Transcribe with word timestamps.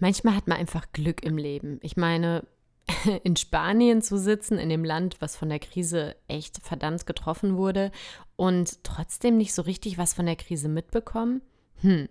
Manchmal 0.00 0.34
hat 0.34 0.48
man 0.48 0.58
einfach 0.58 0.90
Glück 0.92 1.22
im 1.22 1.38
Leben. 1.38 1.78
Ich 1.82 1.96
meine, 1.96 2.44
in 3.24 3.36
Spanien 3.36 4.02
zu 4.02 4.18
sitzen, 4.18 4.58
in 4.58 4.68
dem 4.68 4.84
Land, 4.84 5.20
was 5.20 5.36
von 5.36 5.48
der 5.48 5.58
Krise 5.58 6.16
echt 6.28 6.58
verdammt 6.62 7.06
getroffen 7.06 7.56
wurde 7.56 7.92
und 8.36 8.82
trotzdem 8.84 9.36
nicht 9.36 9.54
so 9.54 9.62
richtig 9.62 9.98
was 9.98 10.14
von 10.14 10.26
der 10.26 10.36
Krise 10.36 10.68
mitbekommen? 10.68 11.42
Hm. 11.82 12.08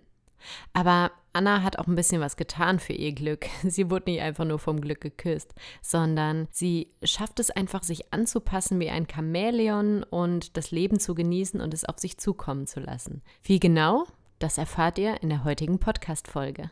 Aber 0.72 1.10
Anna 1.32 1.62
hat 1.62 1.78
auch 1.78 1.86
ein 1.86 1.94
bisschen 1.94 2.20
was 2.20 2.36
getan 2.36 2.78
für 2.78 2.92
ihr 2.92 3.12
Glück. 3.12 3.46
Sie 3.62 3.90
wurde 3.90 4.10
nicht 4.10 4.22
einfach 4.22 4.44
nur 4.44 4.58
vom 4.58 4.80
Glück 4.80 5.00
geküsst, 5.00 5.54
sondern 5.82 6.48
sie 6.50 6.92
schafft 7.02 7.40
es 7.40 7.50
einfach, 7.50 7.82
sich 7.82 8.12
anzupassen 8.12 8.80
wie 8.80 8.90
ein 8.90 9.06
Chamäleon 9.06 10.02
und 10.02 10.56
das 10.56 10.70
Leben 10.70 10.98
zu 10.98 11.14
genießen 11.14 11.60
und 11.60 11.74
es 11.74 11.84
auf 11.84 11.98
sich 11.98 12.18
zukommen 12.18 12.66
zu 12.66 12.80
lassen. 12.80 13.22
Wie 13.42 13.60
genau? 13.60 14.06
Das 14.40 14.56
erfahrt 14.56 14.98
ihr 14.98 15.22
in 15.22 15.28
der 15.28 15.44
heutigen 15.44 15.78
Podcast-Folge. 15.78 16.70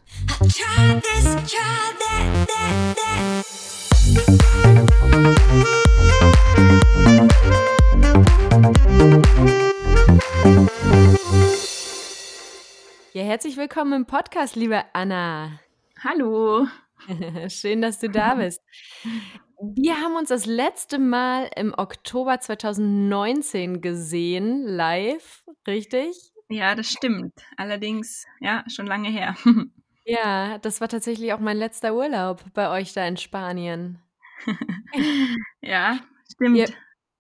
Ja, 13.12 13.23
herzlich 13.23 13.59
willkommen 13.59 13.92
im 13.92 14.06
Podcast, 14.06 14.56
liebe 14.56 14.82
Anna. 14.95 15.60
Hallo. 16.02 16.66
Schön, 17.48 17.82
dass 17.82 17.98
du 17.98 18.09
da 18.09 18.34
bist. 18.37 18.62
Wir 19.60 20.00
haben 20.00 20.16
uns 20.16 20.30
das 20.30 20.46
letzte 20.46 20.98
Mal 20.98 21.50
im 21.54 21.74
Oktober 21.76 22.40
2019 22.40 23.82
gesehen, 23.82 24.62
live, 24.62 25.45
richtig? 25.66 26.32
Ja, 26.48 26.75
das 26.75 26.91
stimmt. 26.91 27.34
Allerdings, 27.57 28.27
ja, 28.41 28.65
schon 28.69 28.87
lange 28.87 29.11
her. 29.11 29.37
Ja, 30.11 30.57
das 30.57 30.80
war 30.80 30.88
tatsächlich 30.88 31.34
auch 31.34 31.38
mein 31.38 31.59
letzter 31.59 31.95
Urlaub 31.95 32.43
bei 32.55 32.71
euch 32.71 32.95
da 32.95 33.07
in 33.07 33.19
Spanien. 33.19 33.98
ja, 35.60 35.99
stimmt. 36.32 36.57
Wir, 36.57 36.68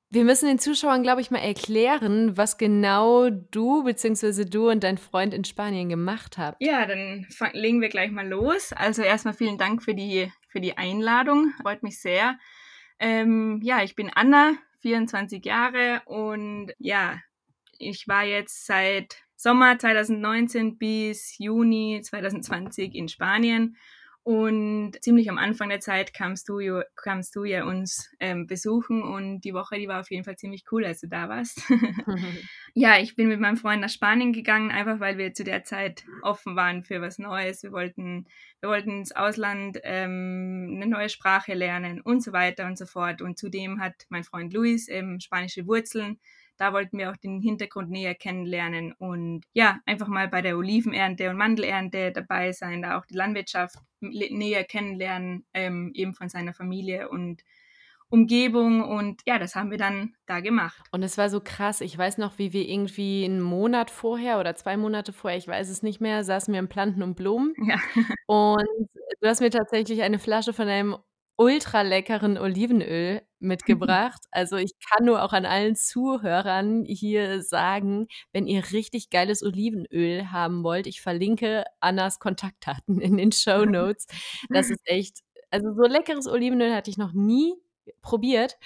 wir 0.08 0.24
müssen 0.24 0.46
den 0.46 0.58
Zuschauern, 0.58 1.02
glaube 1.02 1.20
ich, 1.20 1.30
mal 1.30 1.40
erklären, 1.40 2.38
was 2.38 2.56
genau 2.56 3.28
du 3.28 3.84
bzw. 3.84 4.46
du 4.46 4.70
und 4.70 4.84
dein 4.84 4.96
Freund 4.96 5.34
in 5.34 5.44
Spanien 5.44 5.90
gemacht 5.90 6.38
habt. 6.38 6.62
Ja, 6.62 6.86
dann 6.86 7.26
legen 7.52 7.82
wir 7.82 7.90
gleich 7.90 8.10
mal 8.10 8.26
los. 8.26 8.72
Also 8.72 9.02
erstmal 9.02 9.34
vielen 9.34 9.58
Dank 9.58 9.82
für 9.82 9.94
die, 9.94 10.32
für 10.48 10.62
die 10.62 10.78
Einladung. 10.78 11.52
Freut 11.60 11.82
mich 11.82 12.00
sehr. 12.00 12.38
Ähm, 12.98 13.60
ja, 13.62 13.82
ich 13.82 13.96
bin 13.96 14.10
Anna, 14.14 14.54
24 14.80 15.44
Jahre 15.44 16.00
und 16.06 16.72
ja, 16.78 17.20
ich 17.78 18.08
war 18.08 18.24
jetzt 18.24 18.66
seit 18.66 19.22
Sommer 19.36 19.78
2019 19.78 20.78
bis 20.78 21.38
Juni 21.38 22.00
2020 22.02 22.94
in 22.94 23.08
Spanien. 23.08 23.76
Und 24.28 24.92
ziemlich 25.00 25.30
am 25.30 25.38
Anfang 25.38 25.70
der 25.70 25.80
Zeit 25.80 26.12
kamst 26.12 26.50
du, 26.50 26.82
kamst 26.96 27.34
du 27.34 27.44
ja 27.44 27.64
uns 27.64 28.10
ähm, 28.20 28.46
besuchen 28.46 29.02
und 29.02 29.40
die 29.40 29.54
Woche, 29.54 29.78
die 29.78 29.88
war 29.88 30.00
auf 30.00 30.10
jeden 30.10 30.24
Fall 30.24 30.36
ziemlich 30.36 30.64
cool, 30.70 30.84
als 30.84 31.00
du 31.00 31.08
da 31.08 31.30
warst. 31.30 31.62
ja, 32.74 32.98
ich 32.98 33.16
bin 33.16 33.28
mit 33.28 33.40
meinem 33.40 33.56
Freund 33.56 33.80
nach 33.80 33.88
Spanien 33.88 34.34
gegangen, 34.34 34.70
einfach 34.70 35.00
weil 35.00 35.16
wir 35.16 35.32
zu 35.32 35.44
der 35.44 35.64
Zeit 35.64 36.04
offen 36.20 36.56
waren 36.56 36.84
für 36.84 37.00
was 37.00 37.18
Neues. 37.18 37.62
Wir 37.62 37.72
wollten, 37.72 38.26
wir 38.60 38.68
wollten 38.68 38.98
ins 38.98 39.12
Ausland 39.12 39.78
ähm, 39.82 40.74
eine 40.74 40.86
neue 40.86 41.08
Sprache 41.08 41.54
lernen 41.54 42.02
und 42.02 42.22
so 42.22 42.34
weiter 42.34 42.66
und 42.66 42.76
so 42.76 42.84
fort. 42.84 43.22
Und 43.22 43.38
zudem 43.38 43.80
hat 43.80 43.94
mein 44.10 44.24
Freund 44.24 44.52
Luis 44.52 44.90
ähm, 44.90 45.20
spanische 45.20 45.66
Wurzeln 45.66 46.18
da 46.58 46.72
wollten 46.72 46.98
wir 46.98 47.10
auch 47.10 47.16
den 47.16 47.40
Hintergrund 47.40 47.90
näher 47.90 48.14
kennenlernen 48.14 48.92
und 48.92 49.44
ja, 49.54 49.78
einfach 49.86 50.08
mal 50.08 50.28
bei 50.28 50.42
der 50.42 50.58
Olivenernte 50.58 51.30
und 51.30 51.36
Mandelernte 51.36 52.12
dabei 52.12 52.52
sein, 52.52 52.82
da 52.82 52.98
auch 52.98 53.06
die 53.06 53.14
Landwirtschaft 53.14 53.76
näher 54.00 54.64
kennenlernen, 54.64 55.46
ähm, 55.54 55.92
eben 55.94 56.14
von 56.14 56.28
seiner 56.28 56.52
Familie 56.52 57.08
und 57.08 57.42
Umgebung 58.10 58.82
und 58.82 59.20
ja, 59.26 59.38
das 59.38 59.54
haben 59.54 59.70
wir 59.70 59.76
dann 59.76 60.14
da 60.26 60.40
gemacht. 60.40 60.82
Und 60.92 61.02
es 61.02 61.18
war 61.18 61.28
so 61.28 61.40
krass. 61.40 61.82
Ich 61.82 61.96
weiß 61.96 62.16
noch, 62.16 62.38
wie 62.38 62.54
wir 62.54 62.66
irgendwie 62.66 63.24
einen 63.24 63.42
Monat 63.42 63.90
vorher 63.90 64.40
oder 64.40 64.54
zwei 64.56 64.78
Monate 64.78 65.12
vorher, 65.12 65.38
ich 65.38 65.46
weiß 65.46 65.68
es 65.68 65.82
nicht 65.82 66.00
mehr, 66.00 66.24
saßen 66.24 66.52
wir 66.52 66.58
im 66.58 66.68
Planten 66.68 67.02
und 67.02 67.16
Blumen. 67.16 67.54
Ja. 67.66 67.76
Und 68.26 68.88
du 69.20 69.28
hast 69.28 69.40
mir 69.40 69.50
tatsächlich 69.50 70.02
eine 70.02 70.18
Flasche 70.18 70.54
von 70.54 70.68
einem 70.68 70.96
ultra 71.38 71.82
leckeren 71.82 72.36
Olivenöl 72.36 73.22
mitgebracht. 73.38 74.24
Also 74.30 74.56
ich 74.56 74.72
kann 74.80 75.06
nur 75.06 75.22
auch 75.22 75.32
an 75.32 75.46
allen 75.46 75.76
Zuhörern 75.76 76.84
hier 76.84 77.42
sagen, 77.42 78.08
wenn 78.32 78.46
ihr 78.46 78.72
richtig 78.72 79.10
geiles 79.10 79.42
Olivenöl 79.42 80.32
haben 80.32 80.64
wollt, 80.64 80.86
ich 80.86 81.00
verlinke 81.00 81.64
Annas 81.80 82.18
Kontaktdaten 82.18 83.00
in 83.00 83.16
den 83.16 83.32
Show 83.32 83.64
Notes. 83.64 84.06
Das 84.50 84.68
ist 84.68 84.80
echt, 84.84 85.20
also 85.50 85.72
so 85.72 85.84
leckeres 85.84 86.26
Olivenöl 86.26 86.74
hatte 86.74 86.90
ich 86.90 86.98
noch 86.98 87.12
nie 87.12 87.54
probiert. 88.02 88.58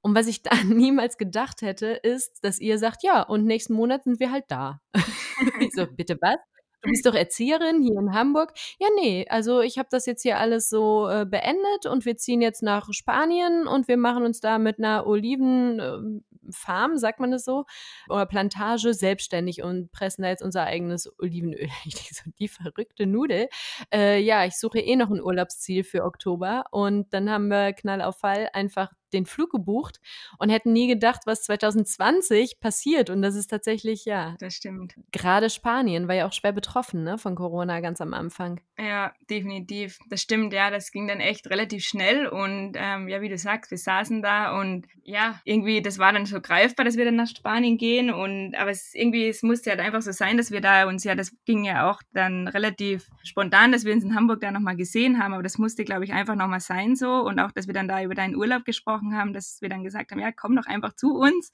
Und 0.00 0.14
was 0.14 0.28
ich 0.28 0.42
da 0.42 0.50
niemals 0.64 1.18
gedacht 1.18 1.62
hätte, 1.62 1.88
ist, 1.88 2.44
dass 2.44 2.60
ihr 2.60 2.78
sagt, 2.78 3.02
ja, 3.02 3.22
und 3.22 3.44
nächsten 3.44 3.74
Monat 3.74 4.04
sind 4.04 4.20
wir 4.20 4.30
halt 4.30 4.44
da. 4.48 4.80
so, 5.74 5.86
bitte 5.86 6.16
was? 6.20 6.38
Du 6.82 6.90
bist 6.90 7.04
doch 7.06 7.14
Erzieherin 7.14 7.82
hier 7.82 7.98
in 7.98 8.14
Hamburg. 8.14 8.52
Ja, 8.78 8.88
nee, 9.00 9.26
also 9.28 9.60
ich 9.60 9.78
habe 9.78 9.88
das 9.90 10.06
jetzt 10.06 10.22
hier 10.22 10.38
alles 10.38 10.68
so 10.68 11.08
äh, 11.08 11.26
beendet 11.26 11.86
und 11.90 12.04
wir 12.04 12.16
ziehen 12.16 12.40
jetzt 12.40 12.62
nach 12.62 12.92
Spanien 12.92 13.66
und 13.66 13.88
wir 13.88 13.96
machen 13.96 14.24
uns 14.24 14.40
da 14.40 14.58
mit 14.58 14.78
einer 14.78 15.06
Olivenfarm, 15.06 16.96
sagt 16.96 17.20
man 17.20 17.30
das 17.30 17.44
so, 17.44 17.64
oder 18.08 18.26
Plantage 18.26 18.94
selbstständig 18.94 19.62
und 19.62 19.90
pressen 19.92 20.22
da 20.22 20.28
jetzt 20.28 20.42
unser 20.42 20.64
eigenes 20.64 21.10
Olivenöl. 21.18 21.68
Ich 21.84 21.94
denke 21.94 22.36
die 22.38 22.48
verrückte 22.48 23.06
Nudel. 23.06 23.48
Äh, 23.92 24.20
ja, 24.20 24.44
ich 24.44 24.56
suche 24.56 24.78
eh 24.78 24.96
noch 24.96 25.10
ein 25.10 25.20
Urlaubsziel 25.20 25.82
für 25.84 26.04
Oktober 26.04 26.64
und 26.70 27.12
dann 27.12 27.28
haben 27.30 27.48
wir 27.48 27.72
Knall 27.72 28.02
auf 28.02 28.20
Fall 28.20 28.50
einfach 28.52 28.92
den 29.12 29.26
Flug 29.26 29.50
gebucht 29.50 30.00
und 30.38 30.50
hätten 30.50 30.72
nie 30.72 30.86
gedacht, 30.86 31.22
was 31.26 31.42
2020 31.42 32.60
passiert. 32.60 33.10
Und 33.10 33.22
das 33.22 33.34
ist 33.34 33.48
tatsächlich, 33.48 34.04
ja. 34.04 34.36
Das 34.38 34.54
stimmt. 34.54 34.94
Gerade 35.12 35.50
Spanien 35.50 36.08
war 36.08 36.14
ja 36.14 36.26
auch 36.26 36.32
schwer 36.32 36.52
betroffen, 36.52 37.04
ne, 37.04 37.18
von 37.18 37.34
Corona 37.34 37.80
ganz 37.80 38.00
am 38.00 38.14
Anfang. 38.14 38.60
Ja, 38.78 39.12
definitiv. 39.28 39.98
Das 40.08 40.22
stimmt, 40.22 40.52
ja. 40.52 40.70
Das 40.70 40.92
ging 40.92 41.06
dann 41.06 41.20
echt 41.20 41.48
relativ 41.50 41.84
schnell. 41.84 42.26
Und 42.26 42.72
ähm, 42.76 43.08
ja, 43.08 43.20
wie 43.20 43.28
du 43.28 43.38
sagst, 43.38 43.70
wir 43.70 43.78
saßen 43.78 44.22
da 44.22 44.58
und 44.58 44.86
ja, 45.02 45.40
irgendwie, 45.44 45.82
das 45.82 45.98
war 45.98 46.12
dann 46.12 46.26
so 46.26 46.40
greifbar, 46.40 46.84
dass 46.84 46.96
wir 46.96 47.04
dann 47.04 47.16
nach 47.16 47.28
Spanien 47.28 47.76
gehen. 47.76 48.10
Und 48.10 48.54
aber 48.54 48.70
es 48.70 48.94
irgendwie, 48.94 49.28
es 49.28 49.42
musste 49.42 49.70
halt 49.70 49.80
einfach 49.80 50.02
so 50.02 50.12
sein, 50.12 50.36
dass 50.36 50.50
wir 50.50 50.60
da 50.60 50.86
uns 50.86 51.04
ja, 51.04 51.14
das 51.14 51.32
ging 51.44 51.64
ja 51.64 51.90
auch 51.90 52.00
dann 52.12 52.48
relativ 52.48 53.08
spontan, 53.22 53.72
dass 53.72 53.84
wir 53.84 53.92
uns 53.92 54.04
in 54.04 54.14
Hamburg 54.14 54.40
da 54.40 54.50
nochmal 54.50 54.76
gesehen 54.76 55.22
haben. 55.22 55.34
Aber 55.34 55.42
das 55.42 55.58
musste, 55.58 55.84
glaube 55.84 56.04
ich, 56.04 56.12
einfach 56.12 56.36
nochmal 56.36 56.60
sein 56.60 56.96
so. 56.96 57.20
Und 57.20 57.38
auch, 57.38 57.52
dass 57.52 57.66
wir 57.66 57.74
dann 57.74 57.88
da 57.88 58.02
über 58.02 58.14
deinen 58.14 58.36
Urlaub 58.36 58.64
gesprochen 58.64 58.99
gesprochen 59.00 59.16
haben, 59.16 59.32
dass 59.32 59.60
wir 59.60 59.68
dann 59.68 59.84
gesagt 59.84 60.12
haben, 60.12 60.20
ja, 60.20 60.32
komm 60.32 60.56
doch 60.56 60.66
einfach 60.66 60.94
zu 60.94 61.14
uns. 61.16 61.52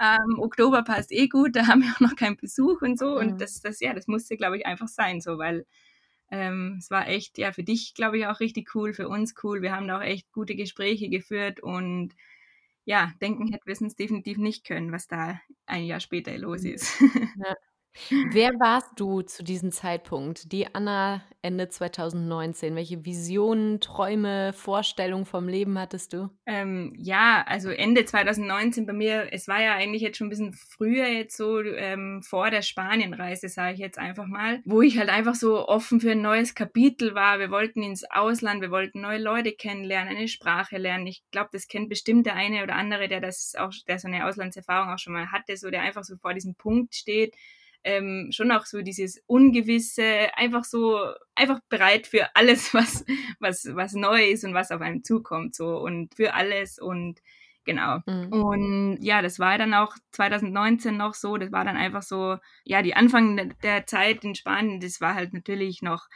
Ähm, 0.00 0.38
Oktober 0.38 0.82
passt 0.82 1.12
eh 1.12 1.28
gut, 1.28 1.54
da 1.56 1.66
haben 1.66 1.82
wir 1.82 1.92
auch 1.94 2.00
noch 2.00 2.16
keinen 2.16 2.36
Besuch 2.36 2.82
und 2.82 2.98
so. 2.98 3.12
Mhm. 3.12 3.16
Und 3.18 3.40
das, 3.40 3.60
das, 3.60 3.80
ja, 3.80 3.94
das 3.94 4.06
musste, 4.06 4.36
glaube 4.36 4.58
ich, 4.58 4.66
einfach 4.66 4.88
sein, 4.88 5.20
so, 5.20 5.38
weil 5.38 5.66
ähm, 6.30 6.76
es 6.78 6.90
war 6.90 7.08
echt, 7.08 7.38
ja, 7.38 7.52
für 7.52 7.64
dich, 7.64 7.94
glaube 7.94 8.18
ich, 8.18 8.26
auch 8.26 8.40
richtig 8.40 8.74
cool, 8.74 8.92
für 8.92 9.08
uns 9.08 9.34
cool. 9.42 9.62
Wir 9.62 9.74
haben 9.74 9.88
da 9.88 9.98
auch 9.98 10.02
echt 10.02 10.30
gute 10.32 10.54
Gespräche 10.54 11.08
geführt 11.08 11.60
und 11.60 12.14
ja, 12.84 13.12
denken 13.20 13.48
hätten 13.48 13.66
wir 13.66 13.74
es 13.74 13.94
definitiv 13.94 14.38
nicht 14.38 14.64
können, 14.64 14.92
was 14.92 15.06
da 15.06 15.40
ein 15.66 15.84
Jahr 15.84 16.00
später 16.00 16.36
los 16.38 16.62
mhm. 16.62 16.70
ist. 16.70 17.00
Ja. 17.00 17.54
Wer 18.30 18.50
warst 18.60 18.92
du 18.96 19.22
zu 19.22 19.42
diesem 19.42 19.72
Zeitpunkt? 19.72 20.52
Die 20.52 20.74
Anna 20.74 21.22
Ende 21.42 21.68
2019. 21.68 22.76
Welche 22.76 23.04
Visionen, 23.04 23.80
Träume, 23.80 24.52
Vorstellungen 24.52 25.26
vom 25.26 25.48
Leben 25.48 25.78
hattest 25.78 26.12
du? 26.12 26.28
Ähm, 26.46 26.94
ja, 26.98 27.44
also 27.46 27.70
Ende 27.70 28.04
2019 28.04 28.86
bei 28.86 28.92
mir, 28.92 29.28
es 29.32 29.48
war 29.48 29.62
ja 29.62 29.74
eigentlich 29.74 30.02
jetzt 30.02 30.18
schon 30.18 30.26
ein 30.26 30.30
bisschen 30.30 30.52
früher 30.52 31.06
jetzt 31.08 31.36
so 31.36 31.60
ähm, 31.60 32.22
vor 32.22 32.50
der 32.50 32.62
Spanienreise, 32.62 33.48
sage 33.48 33.74
ich 33.74 33.80
jetzt 33.80 33.98
einfach 33.98 34.26
mal, 34.26 34.60
wo 34.64 34.82
ich 34.82 34.98
halt 34.98 35.08
einfach 35.08 35.34
so 35.34 35.66
offen 35.66 36.00
für 36.00 36.12
ein 36.12 36.22
neues 36.22 36.54
Kapitel 36.54 37.14
war. 37.14 37.38
Wir 37.38 37.50
wollten 37.50 37.82
ins 37.82 38.04
Ausland, 38.10 38.60
wir 38.60 38.70
wollten 38.70 39.00
neue 39.00 39.18
Leute 39.18 39.52
kennenlernen, 39.52 40.16
eine 40.16 40.28
Sprache 40.28 40.78
lernen. 40.78 41.06
Ich 41.06 41.22
glaube, 41.30 41.50
das 41.52 41.68
kennt 41.68 41.88
bestimmt 41.88 42.26
der 42.26 42.34
eine 42.34 42.62
oder 42.62 42.74
andere, 42.74 43.08
der 43.08 43.20
das 43.20 43.54
auch, 43.58 43.72
der 43.88 43.98
so 43.98 44.08
eine 44.08 44.26
Auslandserfahrung 44.26 44.92
auch 44.92 44.98
schon 44.98 45.14
mal 45.14 45.32
hatte, 45.32 45.56
so 45.56 45.70
der 45.70 45.82
einfach 45.82 46.04
so 46.04 46.16
vor 46.16 46.34
diesem 46.34 46.54
Punkt 46.54 46.94
steht 46.94 47.34
ähm, 47.84 48.28
schon 48.32 48.52
auch 48.52 48.66
so 48.66 48.82
dieses 48.82 49.22
Ungewisse, 49.26 50.28
einfach 50.36 50.64
so, 50.64 50.98
einfach 51.34 51.60
bereit 51.68 52.06
für 52.06 52.34
alles, 52.34 52.74
was, 52.74 53.04
was, 53.38 53.68
was 53.74 53.94
neu 53.94 54.30
ist 54.30 54.44
und 54.44 54.54
was 54.54 54.70
auf 54.70 54.80
einem 54.80 55.04
zukommt, 55.04 55.54
so 55.54 55.78
und 55.78 56.14
für 56.14 56.34
alles 56.34 56.78
und 56.78 57.20
genau. 57.64 58.00
Mhm. 58.06 58.32
Und 58.32 58.98
ja, 59.00 59.22
das 59.22 59.38
war 59.38 59.58
dann 59.58 59.74
auch 59.74 59.94
2019 60.12 60.96
noch 60.96 61.14
so, 61.14 61.36
das 61.36 61.52
war 61.52 61.64
dann 61.64 61.76
einfach 61.76 62.02
so, 62.02 62.36
ja, 62.64 62.82
die 62.82 62.94
Anfang 62.94 63.54
der 63.62 63.86
Zeit 63.86 64.24
in 64.24 64.34
Spanien, 64.34 64.80
das 64.80 65.00
war 65.00 65.14
halt 65.14 65.32
natürlich 65.32 65.82
noch 65.82 66.08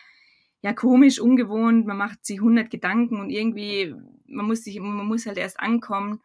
ja 0.63 0.73
komisch, 0.73 1.21
ungewohnt, 1.21 1.87
man 1.87 1.99
macht 1.99 2.25
sich 2.25 2.39
100 2.39 2.71
Gedanken 2.71 3.21
und 3.21 3.29
irgendwie, 3.29 3.95
man 4.27 4.47
muss 4.47 4.65
sich, 4.65 4.81
man 4.81 5.07
muss 5.07 5.27
halt 5.27 5.37
erst 5.37 5.61
ankommen 5.61 6.23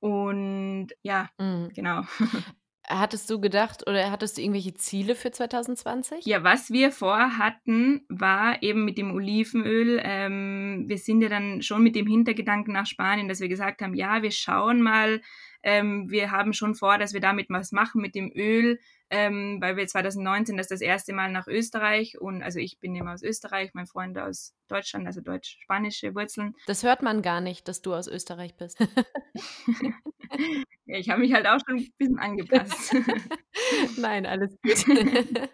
und 0.00 0.88
ja, 1.02 1.28
mhm. 1.38 1.68
genau. 1.74 2.02
Hattest 2.88 3.30
du 3.30 3.40
gedacht 3.40 3.86
oder 3.86 4.10
hattest 4.10 4.36
du 4.36 4.42
irgendwelche 4.42 4.74
Ziele 4.74 5.14
für 5.14 5.30
2020? 5.30 6.26
Ja, 6.26 6.42
was 6.42 6.70
wir 6.70 6.90
vorhatten, 6.90 8.04
war 8.08 8.60
eben 8.62 8.84
mit 8.84 8.98
dem 8.98 9.14
Olivenöl, 9.14 10.00
ähm, 10.02 10.84
wir 10.88 10.98
sind 10.98 11.22
ja 11.22 11.28
dann 11.28 11.62
schon 11.62 11.82
mit 11.82 11.94
dem 11.94 12.08
Hintergedanken 12.08 12.72
nach 12.72 12.86
Spanien, 12.86 13.28
dass 13.28 13.40
wir 13.40 13.48
gesagt 13.48 13.82
haben, 13.82 13.94
ja, 13.94 14.22
wir 14.22 14.32
schauen 14.32 14.82
mal, 14.82 15.20
ähm, 15.62 16.10
wir 16.10 16.32
haben 16.32 16.52
schon 16.52 16.74
vor, 16.74 16.98
dass 16.98 17.12
wir 17.14 17.20
damit 17.20 17.50
was 17.50 17.70
machen 17.70 18.02
mit 18.02 18.16
dem 18.16 18.32
Öl, 18.34 18.80
ähm, 19.12 19.58
weil 19.60 19.76
wir 19.76 19.86
2019 19.86 20.56
das 20.56 20.68
das 20.68 20.80
erste 20.80 21.12
Mal 21.12 21.30
nach 21.30 21.46
Österreich 21.46 22.18
und 22.18 22.42
also 22.42 22.58
ich 22.58 22.80
bin 22.80 22.96
immer 22.96 23.12
aus 23.12 23.22
Österreich, 23.22 23.72
mein 23.74 23.86
Freund 23.86 24.18
aus 24.18 24.54
Deutschland, 24.68 25.06
also 25.06 25.20
deutsch-spanische 25.20 26.14
Wurzeln. 26.14 26.54
Das 26.66 26.82
hört 26.82 27.02
man 27.02 27.20
gar 27.20 27.42
nicht, 27.42 27.68
dass 27.68 27.82
du 27.82 27.92
aus 27.92 28.08
Österreich 28.08 28.56
bist. 28.56 28.80
ja, 30.86 30.96
ich 30.96 31.10
habe 31.10 31.20
mich 31.20 31.34
halt 31.34 31.46
auch 31.46 31.58
schon 31.66 31.76
ein 31.76 31.92
bisschen 31.98 32.18
angepasst. 32.18 32.96
Nein, 33.98 34.24
alles 34.24 34.56
gut. 34.62 34.86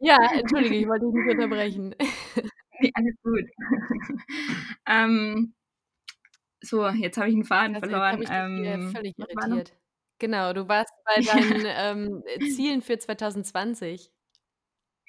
ja, 0.00 0.16
entschuldige, 0.32 0.76
ich 0.76 0.88
wollte 0.88 1.04
dich 1.04 1.14
nicht 1.14 1.34
unterbrechen. 1.34 1.94
Nee, 2.80 2.90
alles 2.94 3.16
gut. 3.22 3.44
ähm, 4.86 5.52
so, 6.62 6.88
jetzt 6.88 7.18
habe 7.18 7.28
ich 7.28 7.34
einen 7.34 7.44
Faden 7.44 7.76
also 7.76 7.90
verloren. 7.90 8.22
Ich 8.22 8.30
ähm, 8.32 8.92
völlig 8.92 9.14
irritiert. 9.18 9.74
Genau, 10.18 10.52
du 10.52 10.68
warst 10.68 10.92
bei 11.04 11.20
deinen 11.22 11.64
ähm, 11.66 12.22
Zielen 12.54 12.82
für 12.82 12.98
2020. 12.98 14.10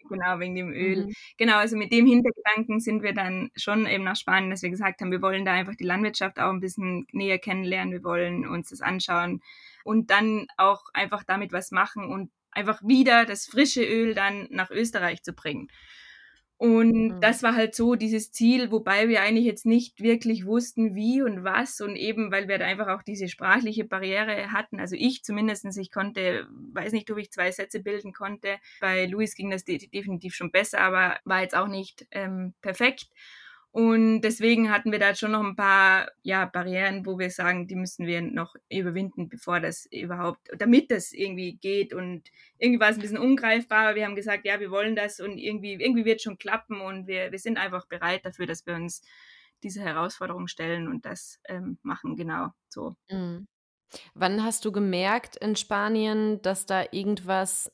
Genau, 0.08 0.40
wegen 0.40 0.56
dem 0.56 0.72
Öl. 0.72 1.06
Mhm. 1.06 1.14
Genau, 1.38 1.58
also 1.58 1.78
mit 1.78 1.92
dem 1.92 2.08
Hintergedanken 2.08 2.80
sind 2.80 3.04
wir 3.04 3.14
dann 3.14 3.52
schon 3.56 3.86
eben 3.86 4.04
nach 4.04 4.16
Spanien, 4.16 4.50
dass 4.50 4.64
wir 4.64 4.70
gesagt 4.70 5.02
haben, 5.02 5.12
wir 5.12 5.22
wollen 5.22 5.46
da 5.46 5.54
einfach 5.54 5.76
die 5.76 5.84
Landwirtschaft 5.84 6.40
auch 6.40 6.50
ein 6.50 6.62
bisschen 6.62 7.06
näher 7.12 7.38
kennenlernen, 7.38 7.94
wir 7.94 8.04
wollen 8.04 8.48
uns 8.48 8.70
das 8.70 8.82
anschauen 8.82 9.42
und 9.84 10.10
dann 10.10 10.48
auch 10.58 10.86
einfach 10.94 11.24
damit 11.24 11.52
was 11.52 11.72
machen 11.72 12.06
und 12.06 12.32
einfach 12.52 12.82
wieder 12.84 13.26
das 13.26 13.46
frische 13.46 13.84
Öl 13.84 14.16
dann 14.16 14.48
nach 14.50 14.72
Österreich 14.72 15.22
zu 15.22 15.34
bringen. 15.34 15.70
Und 16.60 16.92
mhm. 16.92 17.22
das 17.22 17.42
war 17.42 17.56
halt 17.56 17.74
so 17.74 17.96
dieses 17.96 18.34
Ziel, 18.34 18.70
wobei 18.70 19.08
wir 19.08 19.22
eigentlich 19.22 19.46
jetzt 19.46 19.66
nicht 19.66 20.02
wirklich 20.02 20.46
wussten, 20.46 20.94
wie 20.94 21.22
und 21.22 21.46
was 21.46 21.80
und 21.80 21.96
eben, 21.96 22.34
weil 22.34 22.50
wir 22.50 22.58
da 22.58 22.66
einfach 22.66 22.90
auch 22.90 23.02
diese 23.02 23.30
sprachliche 23.30 23.86
Barriere 23.86 24.52
hatten. 24.52 24.82
Also 24.82 24.98
ich 25.00 25.24
zumindestens, 25.24 25.78
ich 25.78 25.90
konnte, 25.90 26.50
weiß 26.74 26.92
nicht, 26.92 27.10
ob 27.12 27.18
ich 27.18 27.32
zwei 27.32 27.50
Sätze 27.50 27.80
bilden 27.80 28.12
konnte. 28.12 28.58
Bei 28.82 29.06
Luis 29.06 29.36
ging 29.36 29.50
das 29.50 29.64
de 29.64 29.88
definitiv 29.88 30.36
schon 30.36 30.52
besser, 30.52 30.82
aber 30.82 31.18
war 31.24 31.42
jetzt 31.42 31.56
auch 31.56 31.70
nicht 31.70 32.06
ähm, 32.12 32.54
perfekt. 32.62 33.08
Und 33.72 34.22
deswegen 34.22 34.72
hatten 34.72 34.92
wir 34.92 34.98
da 34.98 35.14
schon 35.14 35.32
noch 35.32 35.44
ein 35.44 35.56
paar 35.56 36.10
ja, 36.24 36.46
Barrieren, 36.46 37.06
wo 37.06 37.20
wir 37.20 37.30
sagen, 37.30 37.68
die 37.68 37.76
müssen 37.76 38.08
wir 38.08 38.22
noch 38.22 38.56
überwinden, 38.68 39.30
bevor 39.30 39.60
das 39.60 39.86
überhaupt, 39.92 40.50
damit 40.58 40.90
das 40.90 41.12
irgendwie 41.12 41.58
geht. 41.58 41.94
Und 41.94 42.30
irgendwie 42.58 42.80
war 42.80 42.90
es 42.90 42.98
ein 42.98 43.02
bisschen 43.02 43.20
ungreifbar. 43.20 43.90
aber 43.90 43.96
Wir 43.96 44.06
haben 44.06 44.16
gesagt, 44.16 44.46
ja, 44.46 44.60
wir 44.60 44.72
wollen 44.72 44.96
das 44.96 45.20
und 45.20 45.38
irgendwie, 45.38 45.74
irgendwie 45.74 46.06
wird 46.06 46.18
es 46.18 46.24
schon 46.24 46.40
klappen 46.40 46.82
und 46.82 47.06
wir, 47.06 47.32
wir 47.32 47.40
sind 47.40 47.58
einfach 47.58 47.86
bereit 47.88 48.26
dafür, 48.26 48.48
dass 48.48 48.66
wir 48.66 48.74
uns 48.74 49.04
diese 49.62 49.82
Herausforderung 49.82 50.48
stellen 50.48 50.88
und 50.88 51.06
das 51.06 51.40
ähm, 51.48 51.78
machen, 51.84 52.16
genau 52.16 52.48
so. 52.70 52.96
Mhm. 53.10 53.48
Wann 54.14 54.44
hast 54.44 54.66
du 54.66 54.72
gemerkt 54.72 55.36
in 55.36 55.56
Spanien, 55.56 56.42
dass 56.42 56.66
da 56.66 56.86
irgendwas 56.92 57.72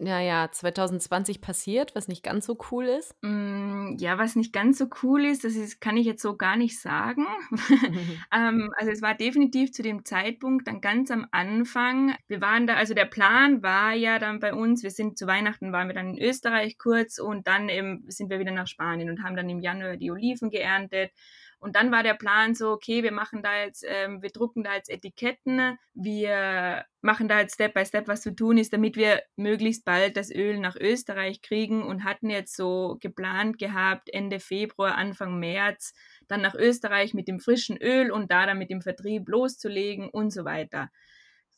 naja, 0.00 0.50
2020 0.50 1.40
passiert, 1.40 1.94
was 1.94 2.08
nicht 2.08 2.22
ganz 2.22 2.46
so 2.46 2.56
cool 2.70 2.86
ist? 2.86 3.14
Mm, 3.22 3.96
ja, 3.98 4.18
was 4.18 4.34
nicht 4.34 4.52
ganz 4.52 4.78
so 4.78 4.86
cool 5.02 5.24
ist, 5.24 5.44
das 5.44 5.54
ist, 5.54 5.80
kann 5.80 5.96
ich 5.96 6.06
jetzt 6.06 6.22
so 6.22 6.36
gar 6.36 6.56
nicht 6.56 6.80
sagen. 6.80 7.26
ähm, 8.34 8.72
also 8.76 8.90
es 8.90 9.02
war 9.02 9.14
definitiv 9.14 9.72
zu 9.72 9.82
dem 9.82 10.04
Zeitpunkt 10.04 10.66
dann 10.66 10.80
ganz 10.80 11.10
am 11.10 11.26
Anfang. 11.30 12.14
Wir 12.28 12.40
waren 12.40 12.66
da, 12.66 12.74
also 12.74 12.94
der 12.94 13.04
Plan 13.04 13.62
war 13.62 13.92
ja 13.92 14.18
dann 14.18 14.40
bei 14.40 14.54
uns, 14.54 14.82
wir 14.82 14.90
sind 14.90 15.18
zu 15.18 15.26
Weihnachten 15.26 15.72
waren 15.72 15.88
wir 15.88 15.94
dann 15.94 16.14
in 16.14 16.22
Österreich 16.22 16.78
kurz 16.78 17.18
und 17.18 17.46
dann 17.46 17.68
eben 17.68 18.04
sind 18.08 18.30
wir 18.30 18.38
wieder 18.38 18.52
nach 18.52 18.66
Spanien 18.66 19.10
und 19.10 19.22
haben 19.22 19.36
dann 19.36 19.50
im 19.50 19.60
Januar 19.60 19.96
die 19.96 20.10
Oliven 20.10 20.50
geerntet. 20.50 21.12
Und 21.60 21.76
dann 21.76 21.92
war 21.92 22.02
der 22.02 22.14
Plan 22.14 22.54
so, 22.54 22.70
okay, 22.70 23.02
wir 23.02 23.12
machen 23.12 23.42
da 23.42 23.62
jetzt, 23.62 23.84
ähm, 23.86 24.22
wir 24.22 24.30
drucken 24.30 24.64
da 24.64 24.74
jetzt 24.74 24.88
Etiketten, 24.88 25.78
wir 25.92 26.86
machen 27.02 27.28
da 27.28 27.40
jetzt 27.40 27.54
Step 27.54 27.74
by 27.74 27.84
Step, 27.84 28.08
was 28.08 28.22
zu 28.22 28.34
tun 28.34 28.56
ist, 28.56 28.72
damit 28.72 28.96
wir 28.96 29.22
möglichst 29.36 29.84
bald 29.84 30.16
das 30.16 30.30
Öl 30.30 30.58
nach 30.58 30.74
Österreich 30.76 31.42
kriegen 31.42 31.82
und 31.82 32.04
hatten 32.04 32.30
jetzt 32.30 32.56
so 32.56 32.96
geplant 33.00 33.58
gehabt, 33.58 34.08
Ende 34.12 34.40
Februar, 34.40 34.96
Anfang 34.96 35.38
März, 35.38 35.92
dann 36.28 36.40
nach 36.40 36.54
Österreich 36.54 37.12
mit 37.12 37.28
dem 37.28 37.40
frischen 37.40 37.76
Öl 37.76 38.10
und 38.10 38.30
da 38.30 38.46
dann 38.46 38.58
mit 38.58 38.70
dem 38.70 38.80
Vertrieb 38.80 39.28
loszulegen 39.28 40.08
und 40.08 40.30
so 40.30 40.46
weiter. 40.46 40.88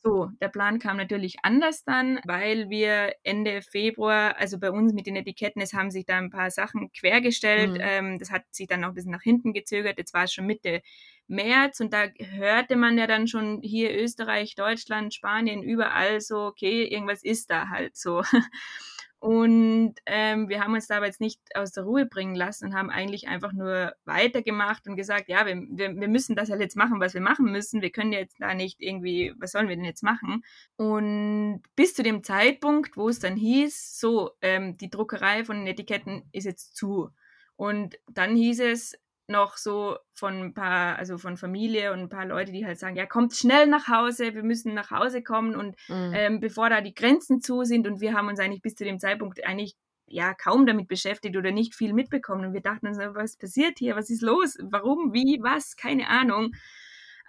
So, 0.04 0.30
der 0.40 0.48
Plan 0.48 0.80
kam 0.80 0.96
natürlich 0.96 1.36
anders 1.44 1.84
dann, 1.84 2.18
weil 2.24 2.68
wir 2.68 3.14
Ende 3.22 3.62
Februar, 3.62 4.36
also 4.36 4.58
bei 4.58 4.72
uns 4.72 4.92
mit 4.92 5.06
den 5.06 5.14
Etiketten, 5.14 5.62
es 5.62 5.74
haben 5.74 5.92
sich 5.92 6.04
da 6.06 6.18
ein 6.18 6.30
paar 6.30 6.50
Sachen 6.50 6.90
quergestellt. 6.90 7.74
Mhm. 7.74 7.80
Ähm, 7.80 8.18
das 8.18 8.32
hat 8.32 8.42
sich 8.50 8.66
dann 8.66 8.80
noch 8.80 8.88
ein 8.88 8.94
bisschen 8.94 9.12
nach 9.12 9.22
hinten 9.22 9.52
gezögert. 9.52 9.98
Jetzt 9.98 10.12
war 10.12 10.24
es 10.24 10.32
schon 10.32 10.46
Mitte 10.46 10.82
März 11.28 11.78
und 11.78 11.92
da 11.92 12.06
hörte 12.18 12.74
man 12.74 12.98
ja 12.98 13.06
dann 13.06 13.28
schon 13.28 13.60
hier 13.62 13.96
Österreich, 13.96 14.56
Deutschland, 14.56 15.14
Spanien, 15.14 15.62
überall 15.62 16.20
so, 16.20 16.46
okay, 16.46 16.84
irgendwas 16.84 17.22
ist 17.22 17.50
da 17.50 17.68
halt 17.68 17.96
so. 17.96 18.22
Und 19.22 19.94
ähm, 20.06 20.48
wir 20.48 20.60
haben 20.60 20.74
uns 20.74 20.88
da 20.88 20.96
aber 20.96 21.06
jetzt 21.06 21.20
nicht 21.20 21.38
aus 21.54 21.70
der 21.70 21.84
Ruhe 21.84 22.06
bringen 22.06 22.34
lassen 22.34 22.64
und 22.64 22.74
haben 22.74 22.90
eigentlich 22.90 23.28
einfach 23.28 23.52
nur 23.52 23.94
weitergemacht 24.04 24.88
und 24.88 24.96
gesagt, 24.96 25.28
ja, 25.28 25.46
wir, 25.46 25.62
wir, 25.70 25.94
wir 25.94 26.08
müssen 26.08 26.34
das 26.34 26.50
halt 26.50 26.60
jetzt 26.60 26.74
machen, 26.74 26.98
was 26.98 27.14
wir 27.14 27.20
machen 27.20 27.52
müssen. 27.52 27.82
Wir 27.82 27.92
können 27.92 28.10
jetzt 28.10 28.40
da 28.40 28.52
nicht 28.52 28.80
irgendwie, 28.80 29.32
was 29.38 29.52
sollen 29.52 29.68
wir 29.68 29.76
denn 29.76 29.84
jetzt 29.84 30.02
machen? 30.02 30.42
Und 30.74 31.62
bis 31.76 31.94
zu 31.94 32.02
dem 32.02 32.24
Zeitpunkt, 32.24 32.96
wo 32.96 33.08
es 33.08 33.20
dann 33.20 33.36
hieß, 33.36 34.00
so, 34.00 34.32
ähm, 34.40 34.76
die 34.76 34.90
Druckerei 34.90 35.44
von 35.44 35.56
den 35.58 35.68
Etiketten 35.68 36.24
ist 36.32 36.46
jetzt 36.46 36.74
zu. 36.74 37.10
Und 37.54 38.00
dann 38.10 38.34
hieß 38.34 38.58
es, 38.58 38.98
noch 39.32 39.56
so 39.56 39.96
von 40.14 40.38
ein 40.40 40.54
paar, 40.54 40.96
also 40.96 41.18
von 41.18 41.36
Familie 41.36 41.92
und 41.92 41.98
ein 41.98 42.08
paar 42.08 42.26
Leute, 42.26 42.52
die 42.52 42.64
halt 42.64 42.78
sagen, 42.78 42.94
ja, 42.94 43.06
kommt 43.06 43.34
schnell 43.34 43.66
nach 43.66 43.88
Hause, 43.88 44.34
wir 44.34 44.44
müssen 44.44 44.74
nach 44.74 44.92
Hause 44.92 45.24
kommen 45.24 45.56
und 45.56 45.74
mhm. 45.88 46.12
ähm, 46.14 46.40
bevor 46.40 46.70
da 46.70 46.80
die 46.80 46.94
Grenzen 46.94 47.40
zu 47.40 47.64
sind 47.64 47.88
und 47.88 48.00
wir 48.00 48.14
haben 48.14 48.28
uns 48.28 48.38
eigentlich 48.38 48.62
bis 48.62 48.76
zu 48.76 48.84
dem 48.84 49.00
Zeitpunkt 49.00 49.44
eigentlich 49.44 49.74
ja 50.06 50.34
kaum 50.34 50.66
damit 50.66 50.86
beschäftigt 50.88 51.36
oder 51.36 51.50
nicht 51.50 51.74
viel 51.74 51.92
mitbekommen 51.92 52.44
und 52.46 52.52
wir 52.52 52.60
dachten 52.60 52.86
uns, 52.86 52.98
was 52.98 53.36
passiert 53.36 53.78
hier, 53.78 53.96
was 53.96 54.10
ist 54.10 54.22
los, 54.22 54.56
warum, 54.62 55.12
wie, 55.12 55.40
was, 55.42 55.76
keine 55.76 56.08
Ahnung. 56.08 56.52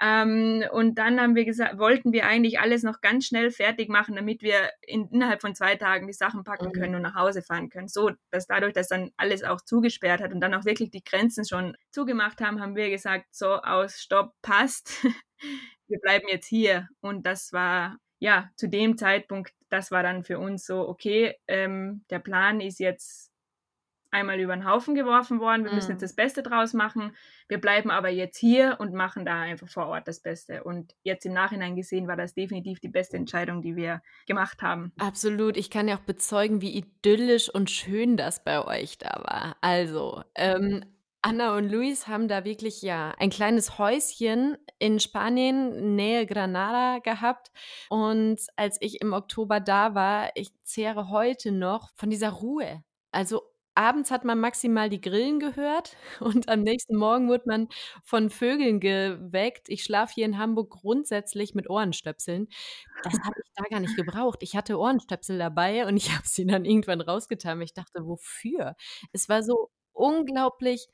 Ähm, 0.01 0.63
und 0.71 0.95
dann 0.95 1.19
haben 1.19 1.35
wir 1.35 1.45
gesagt, 1.45 1.77
wollten 1.77 2.13
wir 2.13 2.25
eigentlich 2.25 2.59
alles 2.59 2.83
noch 2.83 3.01
ganz 3.01 3.25
schnell 3.25 3.51
fertig 3.51 3.89
machen, 3.89 4.15
damit 4.15 4.41
wir 4.41 4.69
in, 4.81 5.07
innerhalb 5.09 5.41
von 5.41 5.55
zwei 5.55 5.75
Tagen 5.75 6.07
die 6.07 6.13
Sachen 6.13 6.43
packen 6.43 6.67
mhm. 6.67 6.73
können 6.73 6.95
und 6.95 7.01
nach 7.01 7.15
Hause 7.15 7.41
fahren 7.41 7.69
können. 7.69 7.87
So, 7.87 8.11
dass 8.31 8.47
dadurch, 8.47 8.73
dass 8.73 8.87
dann 8.87 9.11
alles 9.17 9.43
auch 9.43 9.61
zugesperrt 9.61 10.21
hat 10.21 10.33
und 10.33 10.41
dann 10.41 10.53
auch 10.53 10.65
wirklich 10.65 10.91
die 10.91 11.03
Grenzen 11.03 11.45
schon 11.45 11.77
zugemacht 11.91 12.41
haben, 12.41 12.61
haben 12.61 12.75
wir 12.75 12.89
gesagt, 12.89 13.27
so 13.31 13.55
aus, 13.55 14.01
stopp, 14.01 14.33
passt. 14.41 15.03
wir 15.87 15.99
bleiben 15.99 16.27
jetzt 16.29 16.47
hier. 16.47 16.87
Und 17.01 17.25
das 17.25 17.53
war 17.53 17.97
ja 18.19 18.49
zu 18.55 18.69
dem 18.69 18.97
Zeitpunkt, 18.97 19.53
das 19.69 19.91
war 19.91 20.03
dann 20.03 20.23
für 20.23 20.39
uns 20.39 20.65
so, 20.65 20.87
okay, 20.87 21.35
ähm, 21.47 22.05
der 22.09 22.19
Plan 22.19 22.61
ist 22.61 22.79
jetzt 22.79 23.32
einmal 24.13 24.39
über 24.39 24.55
den 24.55 24.67
Haufen 24.67 24.95
geworfen 24.95 25.39
worden. 25.39 25.63
Wir 25.63 25.71
mhm. 25.71 25.75
müssen 25.75 25.91
jetzt 25.91 26.03
das 26.03 26.15
Beste 26.15 26.43
draus 26.43 26.73
machen. 26.73 27.15
Wir 27.47 27.59
bleiben 27.59 27.91
aber 27.91 28.09
jetzt 28.09 28.37
hier 28.37 28.77
und 28.79 28.93
machen 28.93 29.25
da 29.25 29.41
einfach 29.41 29.67
vor 29.67 29.87
Ort 29.87 30.07
das 30.07 30.21
Beste. 30.21 30.63
Und 30.63 30.95
jetzt 31.03 31.25
im 31.25 31.33
Nachhinein 31.33 31.75
gesehen 31.75 32.07
war 32.07 32.15
das 32.15 32.33
definitiv 32.33 32.79
die 32.79 32.89
beste 32.89 33.17
Entscheidung, 33.17 33.61
die 33.61 33.75
wir 33.75 34.01
gemacht 34.27 34.61
haben. 34.61 34.91
Absolut. 34.97 35.57
Ich 35.57 35.69
kann 35.69 35.87
ja 35.87 35.95
auch 35.97 36.01
bezeugen, 36.01 36.61
wie 36.61 36.77
idyllisch 36.77 37.49
und 37.53 37.69
schön 37.69 38.17
das 38.17 38.43
bei 38.43 38.65
euch 38.65 38.97
da 38.97 39.21
war. 39.23 39.57
Also, 39.61 40.23
ähm, 40.35 40.85
Anna 41.25 41.55
und 41.55 41.69
Luis 41.69 42.07
haben 42.09 42.27
da 42.27 42.43
wirklich 42.43 42.81
ja 42.81 43.13
ein 43.17 43.29
kleines 43.29 43.77
Häuschen 43.77 44.57
in 44.77 44.99
Spanien, 44.99 45.95
Nähe 45.95 46.25
Granada 46.25 46.99
gehabt. 46.99 47.49
Und 47.89 48.39
als 48.57 48.77
ich 48.81 48.99
im 48.99 49.13
Oktober 49.13 49.61
da 49.61 49.95
war, 49.95 50.31
ich 50.35 50.51
zehre 50.63 51.09
heute 51.09 51.53
noch 51.53 51.91
von 51.95 52.09
dieser 52.09 52.29
Ruhe. 52.29 52.83
Also 53.13 53.52
abends 53.75 54.11
hat 54.11 54.25
man 54.25 54.39
maximal 54.39 54.89
die 54.89 55.01
Grillen 55.01 55.39
gehört 55.39 55.95
und 56.19 56.49
am 56.49 56.61
nächsten 56.61 56.95
Morgen 56.95 57.27
wurde 57.29 57.43
man 57.47 57.67
von 58.03 58.29
Vögeln 58.29 58.79
geweckt. 58.79 59.69
Ich 59.69 59.83
schlafe 59.83 60.13
hier 60.15 60.25
in 60.25 60.37
Hamburg 60.37 60.71
grundsätzlich 60.71 61.55
mit 61.55 61.69
Ohrenstöpseln. 61.69 62.47
Das 63.03 63.13
habe 63.23 63.35
ich 63.43 63.51
da 63.55 63.63
gar 63.69 63.79
nicht 63.79 63.95
gebraucht. 63.95 64.39
Ich 64.41 64.55
hatte 64.55 64.77
Ohrenstöpsel 64.77 65.37
dabei 65.37 65.85
und 65.87 65.97
ich 65.97 66.09
habe 66.15 66.27
sie 66.27 66.45
dann 66.45 66.65
irgendwann 66.65 67.01
rausgetan. 67.01 67.61
Ich 67.61 67.73
dachte, 67.73 68.05
wofür? 68.05 68.75
Es 69.11 69.29
war 69.29 69.43
so 69.43 69.69
unglaublich 69.93 70.87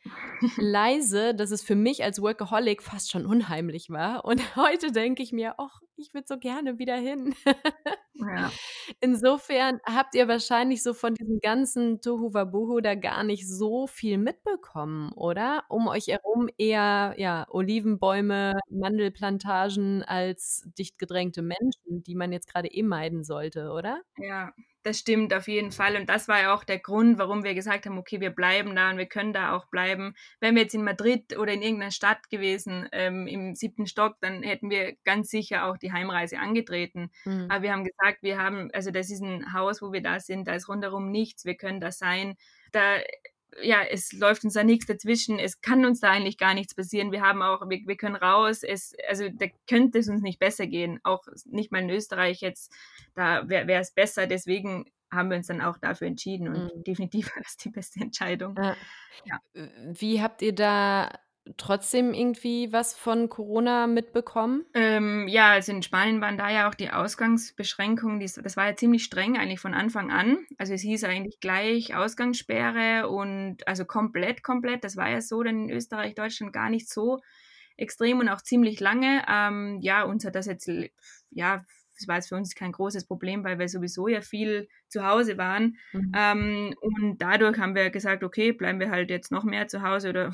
leise, 0.57 1.33
dass 1.33 1.51
es 1.51 1.63
für 1.63 1.75
mich 1.75 2.03
als 2.03 2.21
Workaholic 2.21 2.83
fast 2.83 3.09
schon 3.11 3.25
unheimlich 3.25 3.89
war. 3.89 4.25
Und 4.25 4.41
heute 4.55 4.91
denke 4.91 5.23
ich 5.23 5.31
mir, 5.31 5.55
ach, 5.57 5.81
ich 5.95 6.13
würde 6.13 6.27
so 6.27 6.37
gerne 6.37 6.77
wieder 6.79 6.95
hin. 6.95 7.33
Ja. 8.19 8.51
Insofern 8.99 9.79
habt 9.85 10.13
ihr 10.15 10.27
wahrscheinlich 10.27 10.83
so 10.83 10.93
von 10.93 11.13
diesem 11.15 11.39
ganzen 11.39 12.01
Tohuwabohu 12.01 12.81
da 12.81 12.95
gar 12.95 13.23
nicht 13.23 13.47
so 13.47 13.87
viel 13.87 14.17
mitbekommen, 14.17 15.11
oder? 15.13 15.63
Um 15.69 15.87
euch 15.87 16.07
herum 16.07 16.49
eher, 16.57 17.15
ja, 17.17 17.45
Olivenbäume, 17.49 18.59
Mandelplantagen 18.69 20.03
als 20.03 20.67
dicht 20.77 20.97
gedrängte 20.99 21.41
Menschen, 21.41 22.03
die 22.03 22.15
man 22.15 22.31
jetzt 22.33 22.47
gerade 22.51 22.67
eh 22.67 22.83
meiden 22.83 23.23
sollte, 23.23 23.71
oder? 23.71 24.01
Ja, 24.17 24.51
das 24.83 24.99
stimmt 24.99 25.33
auf 25.33 25.47
jeden 25.47 25.71
Fall. 25.71 25.95
Und 25.95 26.09
das 26.09 26.27
war 26.27 26.41
ja 26.41 26.53
auch 26.53 26.63
der 26.63 26.79
Grund, 26.79 27.17
warum 27.17 27.43
wir 27.43 27.53
gesagt 27.53 27.85
haben, 27.85 27.97
okay, 27.97 28.21
wir 28.21 28.29
bleiben 28.29 28.75
da 28.75 28.89
und 28.89 28.97
wir 28.97 29.07
können 29.07 29.33
da 29.33 29.55
auch 29.55 29.65
bleiben. 29.67 30.15
Wären 30.39 30.55
wir 30.55 30.63
jetzt 30.63 30.75
in 30.75 30.83
Madrid 30.83 31.37
oder 31.37 31.53
in 31.53 31.61
irgendeiner 31.61 31.91
Stadt 31.91 32.29
gewesen, 32.29 32.87
ähm, 32.91 33.27
im 33.27 33.55
siebten 33.55 33.87
Stock, 33.87 34.15
dann 34.21 34.41
hätten 34.43 34.69
wir 34.69 34.95
ganz 35.03 35.29
sicher 35.29 35.65
auch 35.65 35.77
die 35.77 35.91
Heimreise 35.91 36.39
angetreten. 36.39 37.11
Mhm. 37.25 37.47
Aber 37.49 37.63
wir 37.63 37.73
haben 37.73 37.83
gesagt, 37.83 38.23
wir 38.23 38.37
haben, 38.37 38.69
also 38.73 38.91
das 38.91 39.09
ist 39.09 39.21
ein 39.21 39.53
Haus, 39.53 39.81
wo 39.81 39.91
wir 39.91 40.01
da 40.01 40.19
sind, 40.19 40.47
da 40.47 40.53
ist 40.53 40.69
rundherum 40.69 41.11
nichts, 41.11 41.45
wir 41.45 41.55
können 41.55 41.79
da 41.79 41.91
sein. 41.91 42.35
Da 42.71 42.99
ja, 43.61 43.83
es 43.83 44.13
läuft 44.13 44.43
uns 44.43 44.53
da 44.53 44.63
nichts 44.63 44.85
dazwischen, 44.85 45.39
es 45.39 45.61
kann 45.61 45.85
uns 45.85 45.99
da 45.99 46.11
eigentlich 46.11 46.37
gar 46.37 46.53
nichts 46.53 46.75
passieren. 46.75 47.11
Wir 47.11 47.21
haben 47.21 47.41
auch, 47.41 47.69
wir, 47.69 47.79
wir 47.85 47.97
können 47.97 48.15
raus, 48.15 48.63
es, 48.63 48.95
also 49.07 49.29
da 49.29 49.47
könnte 49.67 49.99
es 49.99 50.07
uns 50.07 50.21
nicht 50.21 50.39
besser 50.39 50.67
gehen. 50.67 50.99
Auch 51.03 51.23
nicht 51.45 51.71
mal 51.71 51.81
in 51.81 51.89
Österreich 51.89 52.41
jetzt, 52.41 52.71
da 53.15 53.47
wäre 53.49 53.81
es 53.81 53.91
besser. 53.91 54.27
Deswegen 54.27 54.85
haben 55.11 55.29
wir 55.29 55.37
uns 55.37 55.47
dann 55.47 55.61
auch 55.61 55.77
dafür 55.77 56.07
entschieden 56.07 56.47
und 56.47 56.75
mhm. 56.75 56.83
definitiv 56.83 57.31
war 57.35 57.41
das 57.41 57.57
die 57.57 57.69
beste 57.69 57.99
Entscheidung. 57.99 58.55
Ja. 58.57 58.75
Ja. 59.25 59.39
Wie 59.53 60.21
habt 60.21 60.41
ihr 60.41 60.53
da 60.53 61.11
trotzdem 61.57 62.13
irgendwie 62.13 62.71
was 62.71 62.95
von 62.95 63.29
Corona 63.29 63.87
mitbekommen? 63.87 64.65
Ähm, 64.73 65.27
ja, 65.27 65.51
also 65.51 65.71
in 65.71 65.83
Spanien 65.83 66.21
waren 66.21 66.37
da 66.37 66.49
ja 66.49 66.69
auch 66.69 66.75
die 66.75 66.91
Ausgangsbeschränkungen, 66.91 68.19
die, 68.19 68.31
das 68.41 68.57
war 68.57 68.67
ja 68.67 68.75
ziemlich 68.75 69.03
streng 69.03 69.37
eigentlich 69.37 69.59
von 69.59 69.73
Anfang 69.73 70.11
an. 70.11 70.45
Also 70.57 70.73
es 70.73 70.81
hieß 70.81 71.03
eigentlich 71.03 71.39
gleich 71.39 71.95
Ausgangssperre 71.95 73.09
und 73.09 73.67
also 73.67 73.85
komplett, 73.85 74.43
komplett. 74.43 74.83
Das 74.83 74.97
war 74.97 75.09
ja 75.09 75.21
so, 75.21 75.43
denn 75.43 75.69
in 75.69 75.75
Österreich, 75.75 76.15
Deutschland 76.15 76.53
gar 76.53 76.69
nicht 76.69 76.89
so 76.89 77.19
extrem 77.77 78.19
und 78.19 78.29
auch 78.29 78.41
ziemlich 78.41 78.79
lange. 78.79 79.23
Ähm, 79.27 79.79
ja, 79.81 80.03
uns 80.03 80.25
hat 80.25 80.35
das 80.35 80.45
jetzt, 80.45 80.69
ja, 81.31 81.65
das 81.99 82.07
war 82.07 82.15
jetzt 82.15 82.29
für 82.29 82.35
uns 82.35 82.55
kein 82.55 82.71
großes 82.71 83.05
Problem, 83.05 83.43
weil 83.43 83.59
wir 83.59 83.67
sowieso 83.67 84.07
ja 84.07 84.21
viel 84.21 84.69
zu 84.87 85.05
Hause 85.05 85.37
waren. 85.37 85.77
Mhm. 85.91 86.11
Ähm, 86.15 86.75
und 86.79 87.17
dadurch 87.21 87.57
haben 87.57 87.75
wir 87.75 87.89
gesagt, 87.89 88.23
okay, 88.23 88.51
bleiben 88.51 88.79
wir 88.79 88.89
halt 88.89 89.09
jetzt 89.09 89.31
noch 89.31 89.43
mehr 89.43 89.67
zu 89.67 89.81
Hause 89.81 90.09
oder 90.09 90.33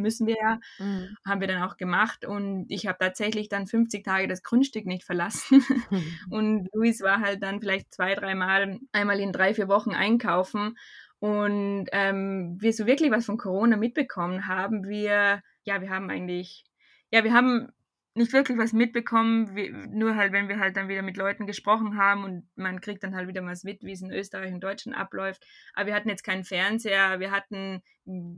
müssen 0.00 0.26
wir 0.26 0.36
ja, 0.40 0.60
mhm. 0.78 1.16
haben 1.26 1.40
wir 1.40 1.48
dann 1.48 1.62
auch 1.62 1.76
gemacht. 1.76 2.24
Und 2.24 2.66
ich 2.68 2.86
habe 2.86 2.98
tatsächlich 2.98 3.48
dann 3.48 3.66
50 3.66 4.04
Tage 4.04 4.28
das 4.28 4.42
Grundstück 4.42 4.86
nicht 4.86 5.04
verlassen. 5.04 5.64
Und 6.30 6.68
Luis 6.72 7.00
war 7.00 7.20
halt 7.20 7.42
dann 7.42 7.60
vielleicht 7.60 7.92
zwei, 7.94 8.14
dreimal, 8.14 8.78
einmal 8.92 9.20
in 9.20 9.32
drei, 9.32 9.54
vier 9.54 9.68
Wochen 9.68 9.92
einkaufen. 9.92 10.76
Und 11.18 11.86
ähm, 11.92 12.56
wir 12.60 12.72
so 12.72 12.86
wirklich 12.86 13.10
was 13.10 13.26
von 13.26 13.36
Corona 13.36 13.76
mitbekommen 13.76 14.46
haben, 14.46 14.88
wir, 14.88 15.42
ja, 15.64 15.80
wir 15.82 15.90
haben 15.90 16.08
eigentlich, 16.08 16.64
ja, 17.10 17.24
wir 17.24 17.34
haben 17.34 17.68
nicht 18.14 18.32
wirklich 18.32 18.58
was 18.58 18.72
mitbekommen, 18.72 19.54
wie, 19.54 19.70
nur 19.70 20.16
halt, 20.16 20.32
wenn 20.32 20.48
wir 20.48 20.58
halt 20.58 20.76
dann 20.76 20.88
wieder 20.88 21.02
mit 21.02 21.16
Leuten 21.16 21.46
gesprochen 21.46 21.96
haben 21.96 22.24
und 22.24 22.48
man 22.56 22.80
kriegt 22.80 23.04
dann 23.04 23.14
halt 23.14 23.28
wieder 23.28 23.44
was 23.44 23.62
mit, 23.62 23.84
wie 23.84 23.92
es 23.92 24.02
in 24.02 24.10
Österreich 24.10 24.52
und 24.52 24.64
Deutschland 24.64 24.98
abläuft. 24.98 25.46
Aber 25.74 25.86
wir 25.86 25.94
hatten 25.94 26.08
jetzt 26.08 26.24
keinen 26.24 26.42
Fernseher, 26.42 27.20
wir 27.20 27.30
hatten, 27.30 27.82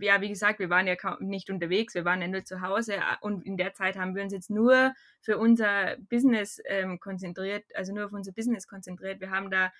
ja, 0.00 0.20
wie 0.20 0.28
gesagt, 0.28 0.58
wir 0.58 0.68
waren 0.68 0.86
ja 0.86 0.96
nicht 1.20 1.48
unterwegs, 1.48 1.94
wir 1.94 2.04
waren 2.04 2.20
ja 2.20 2.28
nur 2.28 2.44
zu 2.44 2.60
Hause 2.60 2.96
und 3.22 3.46
in 3.46 3.56
der 3.56 3.72
Zeit 3.72 3.96
haben 3.96 4.14
wir 4.14 4.22
uns 4.22 4.34
jetzt 4.34 4.50
nur 4.50 4.92
für 5.22 5.38
unser 5.38 5.96
Business 6.10 6.60
ähm, 6.66 7.00
konzentriert, 7.00 7.64
also 7.74 7.94
nur 7.94 8.06
auf 8.06 8.12
unser 8.12 8.32
Business 8.32 8.66
konzentriert. 8.66 9.20
Wir 9.20 9.30
haben 9.30 9.50
da 9.50 9.72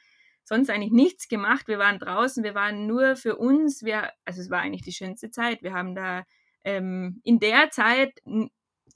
sonst 0.44 0.70
eigentlich 0.70 0.92
nichts 0.92 1.28
gemacht, 1.28 1.68
wir 1.68 1.78
waren 1.78 1.98
draußen, 1.98 2.42
wir 2.42 2.54
waren 2.54 2.86
nur 2.86 3.16
für 3.16 3.36
uns, 3.36 3.82
wir, 3.84 4.10
also 4.24 4.40
es 4.40 4.50
war 4.50 4.60
eigentlich 4.60 4.82
die 4.82 4.92
schönste 4.92 5.30
Zeit. 5.30 5.62
Wir 5.62 5.74
haben 5.74 5.94
da 5.94 6.24
ähm, 6.64 7.20
in 7.24 7.38
der 7.40 7.70
Zeit 7.70 8.20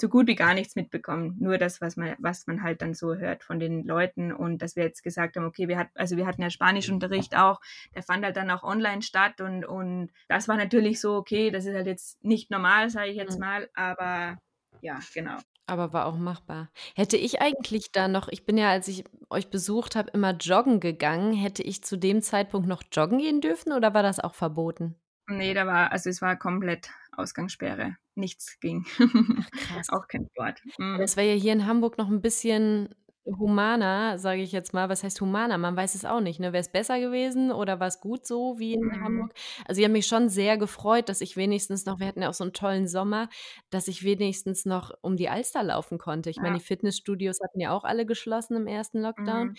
so 0.01 0.09
gut 0.09 0.27
wie 0.27 0.35
gar 0.35 0.55
nichts 0.55 0.77
mitbekommen. 0.77 1.37
Nur 1.39 1.59
das, 1.59 1.81
was 1.81 1.97
man, 1.97 2.15
was 2.19 2.47
man 2.47 2.63
halt 2.63 2.83
dann 2.83 2.95
so 2.95 3.15
hört 3.15 3.45
von 3.45 3.59
den 3.59 3.85
Leuten 3.85 4.33
und 4.33 4.63
dass 4.63 4.77
wir 4.77 4.85
jetzt 4.85 5.03
gesagt 5.03 5.37
haben, 5.37 5.47
okay, 5.47 5.69
wir 5.69 5.79
hatten, 5.79 5.97
also 5.97 6.17
wir 6.17 6.27
hatten 6.27 6.43
ja 6.43 6.51
Spanischunterricht 6.51 7.37
auch, 7.37 7.61
der 7.95 8.03
fand 8.03 8.25
halt 8.25 8.37
dann 8.37 8.51
auch 8.51 8.63
online 8.63 9.03
statt 9.03 9.41
und, 9.41 9.65
und 9.65 10.11
das 10.29 10.49
war 10.49 10.57
natürlich 10.57 11.01
so, 11.01 11.17
okay, 11.17 11.51
das 11.51 11.65
ist 11.65 11.75
halt 11.75 11.87
jetzt 11.87 12.23
nicht 12.25 12.51
normal, 12.51 12.91
sage 12.91 13.11
ich 13.11 13.17
jetzt 13.17 13.35
mhm. 13.35 13.45
mal, 13.45 13.71
aber 13.75 14.39
ja, 14.81 14.99
genau. 15.15 15.37
Aber 15.69 15.93
war 15.93 16.07
auch 16.07 16.17
machbar. 16.17 16.71
Hätte 16.95 17.17
ich 17.17 17.41
eigentlich 17.41 17.91
da 17.91 18.07
noch, 18.07 18.29
ich 18.29 18.47
bin 18.47 18.57
ja, 18.57 18.71
als 18.71 18.87
ich 18.87 19.05
euch 19.31 19.51
besucht 19.51 19.97
habe, 19.97 20.11
immer 20.13 20.33
joggen 20.33 20.79
gegangen, 20.79 21.33
hätte 21.33 21.65
ich 21.65 21.83
zu 21.83 21.97
dem 21.97 22.23
Zeitpunkt 22.23 22.69
noch 22.69 22.85
joggen 22.93 23.19
gehen 23.19 23.41
dürfen 23.41 23.73
oder 23.73 23.93
war 23.93 24.05
das 24.05 24.21
auch 24.21 24.35
verboten? 24.35 24.95
Nee, 25.29 25.55
da 25.55 25.67
war, 25.67 25.91
also 25.91 26.09
es 26.09 26.23
war 26.23 26.37
komplett 26.37 26.91
Ausgangssperre. 27.19 27.97
Nichts 28.15 28.59
ging. 28.61 28.87
Ach, 28.99 29.51
krass. 29.51 29.89
Auch 29.91 30.09
kein 30.09 30.27
Sport. 30.27 30.61
Mhm. 30.79 30.99
Das 30.99 31.17
wäre 31.17 31.29
ja 31.29 31.35
hier 31.35 31.53
in 31.53 31.67
Hamburg 31.67 31.99
noch 31.99 32.09
ein 32.09 32.21
bisschen 32.21 32.95
humaner, 33.27 34.19
sage 34.19 34.43
ich 34.43 34.53
jetzt 34.53 34.73
mal. 34.73 34.89
Was 34.89 35.03
heißt 35.03 35.21
humaner? 35.21 35.59
Man 35.59 35.77
weiß 35.77 35.95
es 35.95 36.05
auch 36.05 36.21
nicht. 36.21 36.39
Ne? 36.39 36.53
Wäre 36.53 36.61
es 36.61 36.71
besser 36.71 37.01
gewesen 37.01 37.51
oder 37.51 37.81
war 37.81 37.89
es 37.89 38.01
gut 38.01 38.27
so 38.27 38.59
wie 38.59 38.75
in 38.75 38.85
mhm. 38.85 39.05
Hamburg? 39.05 39.35
Also 39.67 39.81
ich 39.81 39.85
habe 39.85 39.93
mich 39.93 40.07
schon 40.07 40.29
sehr 40.29 40.57
gefreut, 40.57 41.09
dass 41.09 41.21
ich 41.21 41.37
wenigstens 41.37 41.87
noch, 41.87 41.99
wir 41.99 42.07
hatten 42.07 42.23
ja 42.23 42.29
auch 42.29 42.35
so 42.35 42.45
einen 42.45 42.53
tollen 42.53 42.87
Sommer, 42.87 43.29
dass 43.71 43.89
ich 43.89 44.05
wenigstens 44.05 44.65
noch 44.65 44.93
um 45.03 45.17
die 45.17 45.29
Alster 45.29 45.63
laufen 45.63 45.99
konnte. 45.99 46.31
Ich 46.31 46.37
ja. 46.37 46.43
meine, 46.43 46.59
die 46.59 46.65
Fitnessstudios 46.65 47.41
hatten 47.43 47.61
ja 47.61 47.73
auch 47.73 47.85
alle 47.85 48.07
geschlossen 48.07 48.57
im 48.57 48.67
ersten 48.67 49.01
Lockdown. 49.01 49.49
Mhm. 49.49 49.57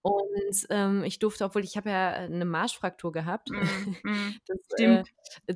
Und 0.00 0.66
ähm, 0.70 1.02
ich 1.04 1.18
durfte, 1.18 1.44
obwohl 1.44 1.64
ich 1.64 1.76
habe 1.76 1.90
ja 1.90 2.10
eine 2.10 2.44
Marschfraktur 2.44 3.12
gehabt, 3.12 3.50
mhm. 3.50 3.96
mhm. 4.04 4.34
das, 4.46 4.58
äh, 4.78 5.04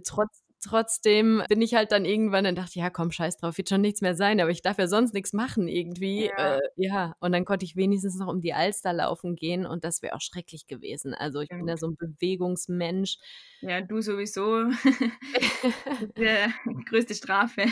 trotz, 0.04 0.42
trotzdem 0.62 1.42
bin 1.49 1.61
ich 1.61 1.75
halt 1.75 1.92
dann 1.92 2.04
irgendwann 2.04 2.47
und 2.47 2.57
dachte, 2.57 2.78
ja 2.78 2.90
komm, 2.90 3.11
scheiß 3.11 3.37
drauf, 3.37 3.59
wird 3.59 3.69
schon 3.69 3.81
nichts 3.81 4.00
mehr 4.00 4.14
sein, 4.14 4.40
aber 4.40 4.50
ich 4.50 4.62
darf 4.62 4.78
ja 4.78 4.87
sonst 4.87 5.12
nichts 5.14 5.33
machen 5.33 5.69
irgendwie. 5.69 6.26
Ja. 6.26 6.57
Äh, 6.57 6.61
ja. 6.76 7.14
Und 7.21 7.33
dann 7.33 7.45
konnte 7.45 7.64
ich 7.64 7.76
wenigstens 7.76 8.16
noch 8.19 8.28
um 8.28 8.40
die 8.40 8.54
Alster 8.54 8.92
laufen 8.92 9.37
gehen 9.37 9.66
und 9.66 9.85
das 9.85 10.02
wäre 10.02 10.14
auch 10.14 10.21
schrecklich 10.21 10.66
gewesen. 10.66 11.14
Also 11.14 11.40
ich 11.40 11.49
bin 11.49 11.66
ja 11.66 11.76
so 11.76 11.88
ein 11.88 11.97
Bewegungsmensch. 11.97 13.19
Ja, 13.61 13.81
du 13.81 14.00
sowieso. 14.00 14.64
Der 16.16 16.52
größte 16.88 17.14
Strafe. 17.14 17.66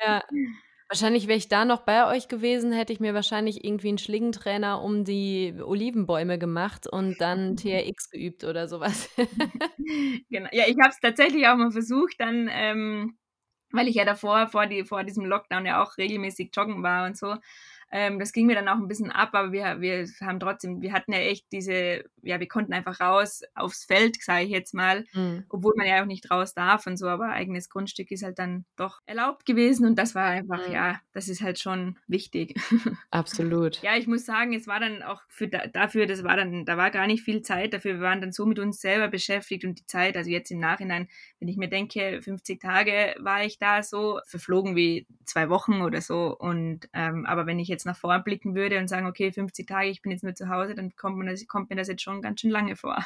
Ja. 0.00 0.22
Wahrscheinlich 0.92 1.26
wäre 1.26 1.38
ich 1.38 1.48
da 1.48 1.64
noch 1.64 1.80
bei 1.80 2.06
euch 2.06 2.28
gewesen, 2.28 2.70
hätte 2.70 2.92
ich 2.92 3.00
mir 3.00 3.14
wahrscheinlich 3.14 3.64
irgendwie 3.64 3.88
einen 3.88 3.96
Schlingentrainer 3.96 4.82
um 4.82 5.04
die 5.04 5.54
Olivenbäume 5.64 6.38
gemacht 6.38 6.86
und 6.86 7.18
dann 7.18 7.56
TRX 7.56 8.10
geübt 8.10 8.44
oder 8.44 8.68
sowas. 8.68 9.08
genau. 10.28 10.50
Ja, 10.52 10.64
ich 10.66 10.76
habe 10.78 10.90
es 10.90 11.00
tatsächlich 11.00 11.48
auch 11.48 11.56
mal 11.56 11.70
versucht, 11.70 12.16
dann, 12.18 12.46
ähm, 12.52 13.16
weil 13.70 13.88
ich 13.88 13.94
ja 13.94 14.04
davor, 14.04 14.48
vor, 14.48 14.66
die, 14.66 14.84
vor 14.84 15.02
diesem 15.02 15.24
Lockdown 15.24 15.64
ja 15.64 15.82
auch 15.82 15.96
regelmäßig 15.96 16.50
joggen 16.54 16.82
war 16.82 17.06
und 17.06 17.16
so. 17.16 17.36
Ähm, 17.94 18.18
das 18.18 18.32
ging 18.32 18.46
mir 18.46 18.54
dann 18.54 18.68
auch 18.68 18.78
ein 18.78 18.88
bisschen 18.88 19.10
ab, 19.10 19.30
aber 19.34 19.52
wir, 19.52 19.82
wir 19.82 20.08
haben 20.22 20.40
trotzdem, 20.40 20.80
wir 20.80 20.94
hatten 20.94 21.12
ja 21.12 21.18
echt 21.18 21.46
diese, 21.52 22.04
ja, 22.22 22.40
wir 22.40 22.48
konnten 22.48 22.72
einfach 22.72 23.00
raus 23.00 23.42
aufs 23.54 23.84
Feld, 23.84 24.16
sage 24.22 24.44
ich 24.44 24.50
jetzt 24.50 24.72
mal, 24.72 25.04
mhm. 25.12 25.44
obwohl 25.50 25.74
man 25.76 25.86
ja 25.86 26.00
auch 26.00 26.06
nicht 26.06 26.30
raus 26.30 26.54
darf 26.54 26.86
und 26.86 26.96
so, 26.96 27.06
aber 27.06 27.28
eigenes 27.28 27.68
Grundstück 27.68 28.10
ist 28.10 28.22
halt 28.22 28.38
dann 28.38 28.64
doch 28.76 29.00
erlaubt 29.04 29.44
gewesen 29.44 29.86
und 29.86 29.96
das 29.96 30.14
war 30.14 30.24
einfach, 30.24 30.66
mhm. 30.66 30.72
ja, 30.72 31.00
das 31.12 31.28
ist 31.28 31.42
halt 31.42 31.58
schon 31.58 31.98
wichtig. 32.06 32.58
Absolut. 33.10 33.82
ja, 33.82 33.94
ich 33.96 34.06
muss 34.06 34.24
sagen, 34.24 34.54
es 34.54 34.66
war 34.66 34.80
dann 34.80 35.02
auch 35.02 35.20
für 35.28 35.48
dafür, 35.48 36.06
das 36.06 36.24
war 36.24 36.36
dann, 36.36 36.64
da 36.64 36.78
war 36.78 36.90
gar 36.90 37.06
nicht 37.06 37.22
viel 37.22 37.42
Zeit 37.42 37.74
dafür, 37.74 37.96
wir 37.96 38.00
waren 38.00 38.22
dann 38.22 38.32
so 38.32 38.46
mit 38.46 38.58
uns 38.58 38.80
selber 38.80 39.08
beschäftigt 39.08 39.66
und 39.66 39.78
die 39.78 39.86
Zeit, 39.86 40.16
also 40.16 40.30
jetzt 40.30 40.50
im 40.50 40.60
Nachhinein, 40.60 41.08
wenn 41.40 41.48
ich 41.48 41.58
mir 41.58 41.68
denke, 41.68 42.22
50 42.22 42.58
Tage 42.58 43.14
war 43.18 43.44
ich 43.44 43.58
da 43.58 43.82
so, 43.82 44.20
verflogen 44.24 44.76
wie 44.76 45.06
zwei 45.26 45.50
Wochen 45.50 45.82
oder 45.82 46.00
so 46.00 46.34
und 46.38 46.88
ähm, 46.94 47.26
aber 47.26 47.44
wenn 47.44 47.58
ich 47.58 47.68
jetzt 47.68 47.81
jetzt 47.82 47.86
nach 47.86 47.96
vorn 47.96 48.22
blicken 48.24 48.54
würde 48.54 48.78
und 48.78 48.88
sagen, 48.88 49.06
okay, 49.06 49.32
50 49.32 49.66
Tage, 49.66 49.88
ich 49.88 50.02
bin 50.02 50.12
jetzt 50.12 50.22
nur 50.22 50.34
zu 50.34 50.48
Hause, 50.48 50.74
dann 50.74 50.94
kommt, 50.96 51.18
man 51.18 51.26
das, 51.26 51.46
kommt 51.46 51.70
mir 51.70 51.76
das 51.76 51.88
jetzt 51.88 52.02
schon 52.02 52.22
ganz 52.22 52.40
schön 52.40 52.50
lange 52.50 52.76
vor. 52.76 52.96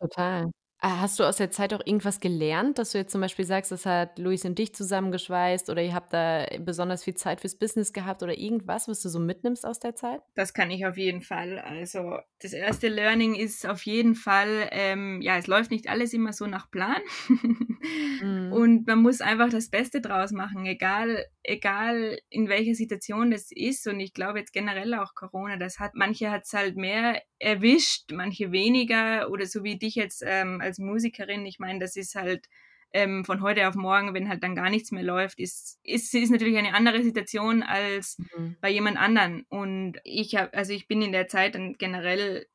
Total. 0.00 0.50
Ah, 0.82 1.00
hast 1.00 1.18
du 1.18 1.24
aus 1.24 1.36
der 1.36 1.50
Zeit 1.50 1.74
auch 1.74 1.82
irgendwas 1.84 2.20
gelernt, 2.20 2.78
dass 2.78 2.92
du 2.92 2.98
jetzt 2.98 3.12
zum 3.12 3.20
Beispiel 3.20 3.44
sagst, 3.44 3.70
das 3.70 3.84
hat 3.84 4.18
Luis 4.18 4.46
und 4.46 4.58
dich 4.58 4.74
zusammengeschweißt 4.74 5.68
oder 5.68 5.82
ihr 5.82 5.92
habt 5.92 6.14
da 6.14 6.46
besonders 6.58 7.04
viel 7.04 7.14
Zeit 7.14 7.42
fürs 7.42 7.54
Business 7.54 7.92
gehabt 7.92 8.22
oder 8.22 8.38
irgendwas, 8.38 8.88
was 8.88 9.02
du 9.02 9.10
so 9.10 9.20
mitnimmst 9.20 9.66
aus 9.66 9.78
der 9.78 9.94
Zeit? 9.94 10.22
Das 10.34 10.54
kann 10.54 10.70
ich 10.70 10.86
auf 10.86 10.96
jeden 10.96 11.20
Fall. 11.20 11.58
Also 11.58 12.16
das 12.40 12.54
erste 12.54 12.88
Learning 12.88 13.34
ist 13.34 13.68
auf 13.68 13.84
jeden 13.84 14.14
Fall, 14.14 14.70
ähm, 14.72 15.20
ja, 15.20 15.36
es 15.36 15.46
läuft 15.46 15.70
nicht 15.70 15.90
alles 15.90 16.14
immer 16.14 16.32
so 16.32 16.46
nach 16.46 16.70
Plan 16.70 17.02
mhm. 18.22 18.50
und 18.50 18.86
man 18.86 19.02
muss 19.02 19.20
einfach 19.20 19.50
das 19.50 19.68
Beste 19.68 20.00
draus 20.00 20.32
machen, 20.32 20.64
egal, 20.64 21.26
egal 21.42 22.18
in 22.30 22.48
welcher 22.48 22.74
Situation 22.74 23.30
das 23.30 23.50
ist. 23.50 23.86
Und 23.86 24.00
ich 24.00 24.14
glaube 24.14 24.38
jetzt 24.38 24.54
generell 24.54 24.94
auch 24.94 25.14
Corona, 25.14 25.58
das 25.58 25.78
hat, 25.78 25.92
manche 25.94 26.30
hat 26.30 26.44
es 26.44 26.54
halt 26.54 26.76
mehr 26.76 27.20
erwischt, 27.38 28.12
manche 28.12 28.52
weniger 28.52 29.30
oder 29.30 29.46
so 29.46 29.62
wie 29.62 29.78
dich 29.78 29.94
jetzt 29.94 30.22
ähm, 30.26 30.60
als 30.70 30.78
Musikerin. 30.78 31.44
Ich 31.46 31.58
meine, 31.58 31.78
das 31.78 31.96
ist 31.96 32.14
halt 32.14 32.46
ähm, 32.92 33.24
von 33.24 33.42
heute 33.42 33.68
auf 33.68 33.74
morgen, 33.74 34.14
wenn 34.14 34.28
halt 34.28 34.42
dann 34.42 34.54
gar 34.54 34.70
nichts 34.70 34.90
mehr 34.90 35.02
läuft, 35.02 35.38
ist, 35.38 35.78
ist, 35.82 36.14
ist 36.14 36.30
natürlich 36.30 36.56
eine 36.56 36.74
andere 36.74 37.02
Situation 37.02 37.62
als 37.62 38.18
mhm. 38.36 38.56
bei 38.60 38.70
jemand 38.70 38.98
anderen. 38.98 39.44
Und 39.48 39.98
ich 40.04 40.34
habe, 40.36 40.52
also 40.54 40.72
ich 40.72 40.88
bin 40.88 41.02
in 41.02 41.12
der 41.12 41.28
Zeit 41.28 41.54
dann 41.54 41.74
generell 41.74 42.46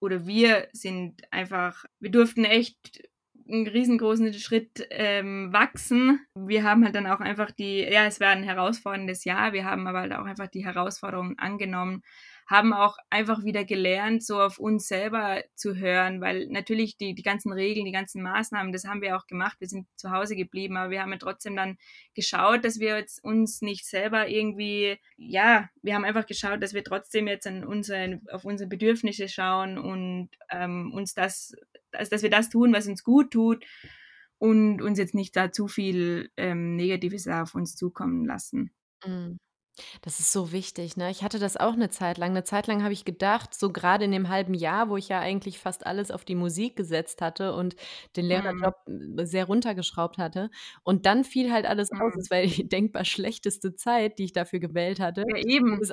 oder 0.00 0.26
wir 0.26 0.68
sind 0.72 1.22
einfach, 1.32 1.84
wir 2.00 2.10
durften 2.10 2.44
echt 2.44 3.08
einen 3.48 3.66
riesengroßen 3.66 4.32
Schritt 4.34 4.86
ähm, 4.90 5.52
wachsen. 5.52 6.20
Wir 6.34 6.64
haben 6.64 6.84
halt 6.84 6.94
dann 6.94 7.06
auch 7.06 7.20
einfach 7.20 7.50
die, 7.50 7.80
ja, 7.80 8.06
es 8.06 8.20
war 8.20 8.28
ein 8.28 8.42
herausforderndes 8.42 9.24
Jahr, 9.24 9.52
wir 9.52 9.64
haben 9.64 9.86
aber 9.86 10.00
halt 10.00 10.12
auch 10.12 10.24
einfach 10.24 10.48
die 10.48 10.64
Herausforderungen 10.64 11.38
angenommen, 11.38 12.02
haben 12.48 12.72
auch 12.72 12.96
einfach 13.10 13.44
wieder 13.44 13.66
gelernt, 13.66 14.24
so 14.24 14.40
auf 14.40 14.58
uns 14.58 14.88
selber 14.88 15.42
zu 15.54 15.76
hören, 15.76 16.22
weil 16.22 16.46
natürlich 16.48 16.96
die, 16.96 17.14
die 17.14 17.22
ganzen 17.22 17.52
Regeln, 17.52 17.84
die 17.84 17.92
ganzen 17.92 18.22
Maßnahmen, 18.22 18.72
das 18.72 18.84
haben 18.84 19.02
wir 19.02 19.16
auch 19.16 19.26
gemacht. 19.26 19.60
Wir 19.60 19.68
sind 19.68 19.86
zu 19.96 20.10
Hause 20.10 20.34
geblieben, 20.34 20.78
aber 20.78 20.90
wir 20.90 21.02
haben 21.02 21.12
ja 21.12 21.18
trotzdem 21.18 21.54
dann 21.54 21.76
geschaut, 22.14 22.64
dass 22.64 22.80
wir 22.80 22.96
jetzt 22.96 23.22
uns 23.22 23.60
nicht 23.60 23.84
selber 23.86 24.28
irgendwie, 24.28 24.96
ja, 25.18 25.68
wir 25.82 25.94
haben 25.94 26.06
einfach 26.06 26.24
geschaut, 26.24 26.62
dass 26.62 26.72
wir 26.72 26.82
trotzdem 26.82 27.28
jetzt 27.28 27.46
an 27.46 27.64
unsere, 27.64 28.18
auf 28.32 28.46
unsere 28.46 28.68
Bedürfnisse 28.68 29.28
schauen 29.28 29.76
und 29.76 30.30
ähm, 30.50 30.90
uns 30.94 31.12
das, 31.12 31.54
also 31.92 32.10
dass 32.10 32.22
wir 32.22 32.30
das 32.30 32.48
tun, 32.48 32.72
was 32.72 32.86
uns 32.86 33.04
gut 33.04 33.30
tut 33.30 33.66
und 34.38 34.80
uns 34.80 34.98
jetzt 34.98 35.14
nicht 35.14 35.36
da 35.36 35.52
zu 35.52 35.68
viel 35.68 36.30
ähm, 36.38 36.76
Negatives 36.76 37.28
auf 37.28 37.54
uns 37.54 37.76
zukommen 37.76 38.24
lassen. 38.24 38.72
Mhm. 39.04 39.38
Das 40.02 40.20
ist 40.20 40.32
so 40.32 40.52
wichtig, 40.52 40.96
ne? 40.96 41.10
Ich 41.10 41.22
hatte 41.22 41.38
das 41.38 41.56
auch 41.56 41.72
eine 41.74 41.90
Zeit 41.90 42.18
lang. 42.18 42.30
Eine 42.30 42.44
Zeit 42.44 42.66
lang 42.66 42.82
habe 42.82 42.92
ich 42.92 43.04
gedacht, 43.04 43.54
so 43.54 43.70
gerade 43.72 44.04
in 44.04 44.12
dem 44.12 44.28
halben 44.28 44.54
Jahr, 44.54 44.88
wo 44.90 44.96
ich 44.96 45.08
ja 45.08 45.20
eigentlich 45.20 45.58
fast 45.58 45.86
alles 45.86 46.10
auf 46.10 46.24
die 46.24 46.34
Musik 46.34 46.76
gesetzt 46.76 47.20
hatte 47.22 47.54
und 47.54 47.76
den 48.16 48.24
Mhm. 48.28 48.64
Lehrerjob 48.64 48.74
äh, 49.18 49.24
sehr 49.26 49.44
runtergeschraubt 49.46 50.18
hatte. 50.18 50.50
Und 50.82 51.06
dann 51.06 51.24
fiel 51.24 51.52
halt 51.52 51.66
alles 51.66 51.90
aus. 52.00 52.14
Mhm. 52.14 52.18
Es 52.18 52.30
war 52.30 52.42
die 52.42 52.68
denkbar 52.68 53.04
schlechteste 53.04 53.74
Zeit, 53.74 54.18
die 54.18 54.24
ich 54.24 54.32
dafür 54.32 54.58
gewählt 54.60 55.00
hatte, 55.00 55.26
Ja, 55.26 55.36
eben. 55.38 55.76
um 55.76 55.80
es 55.82 55.90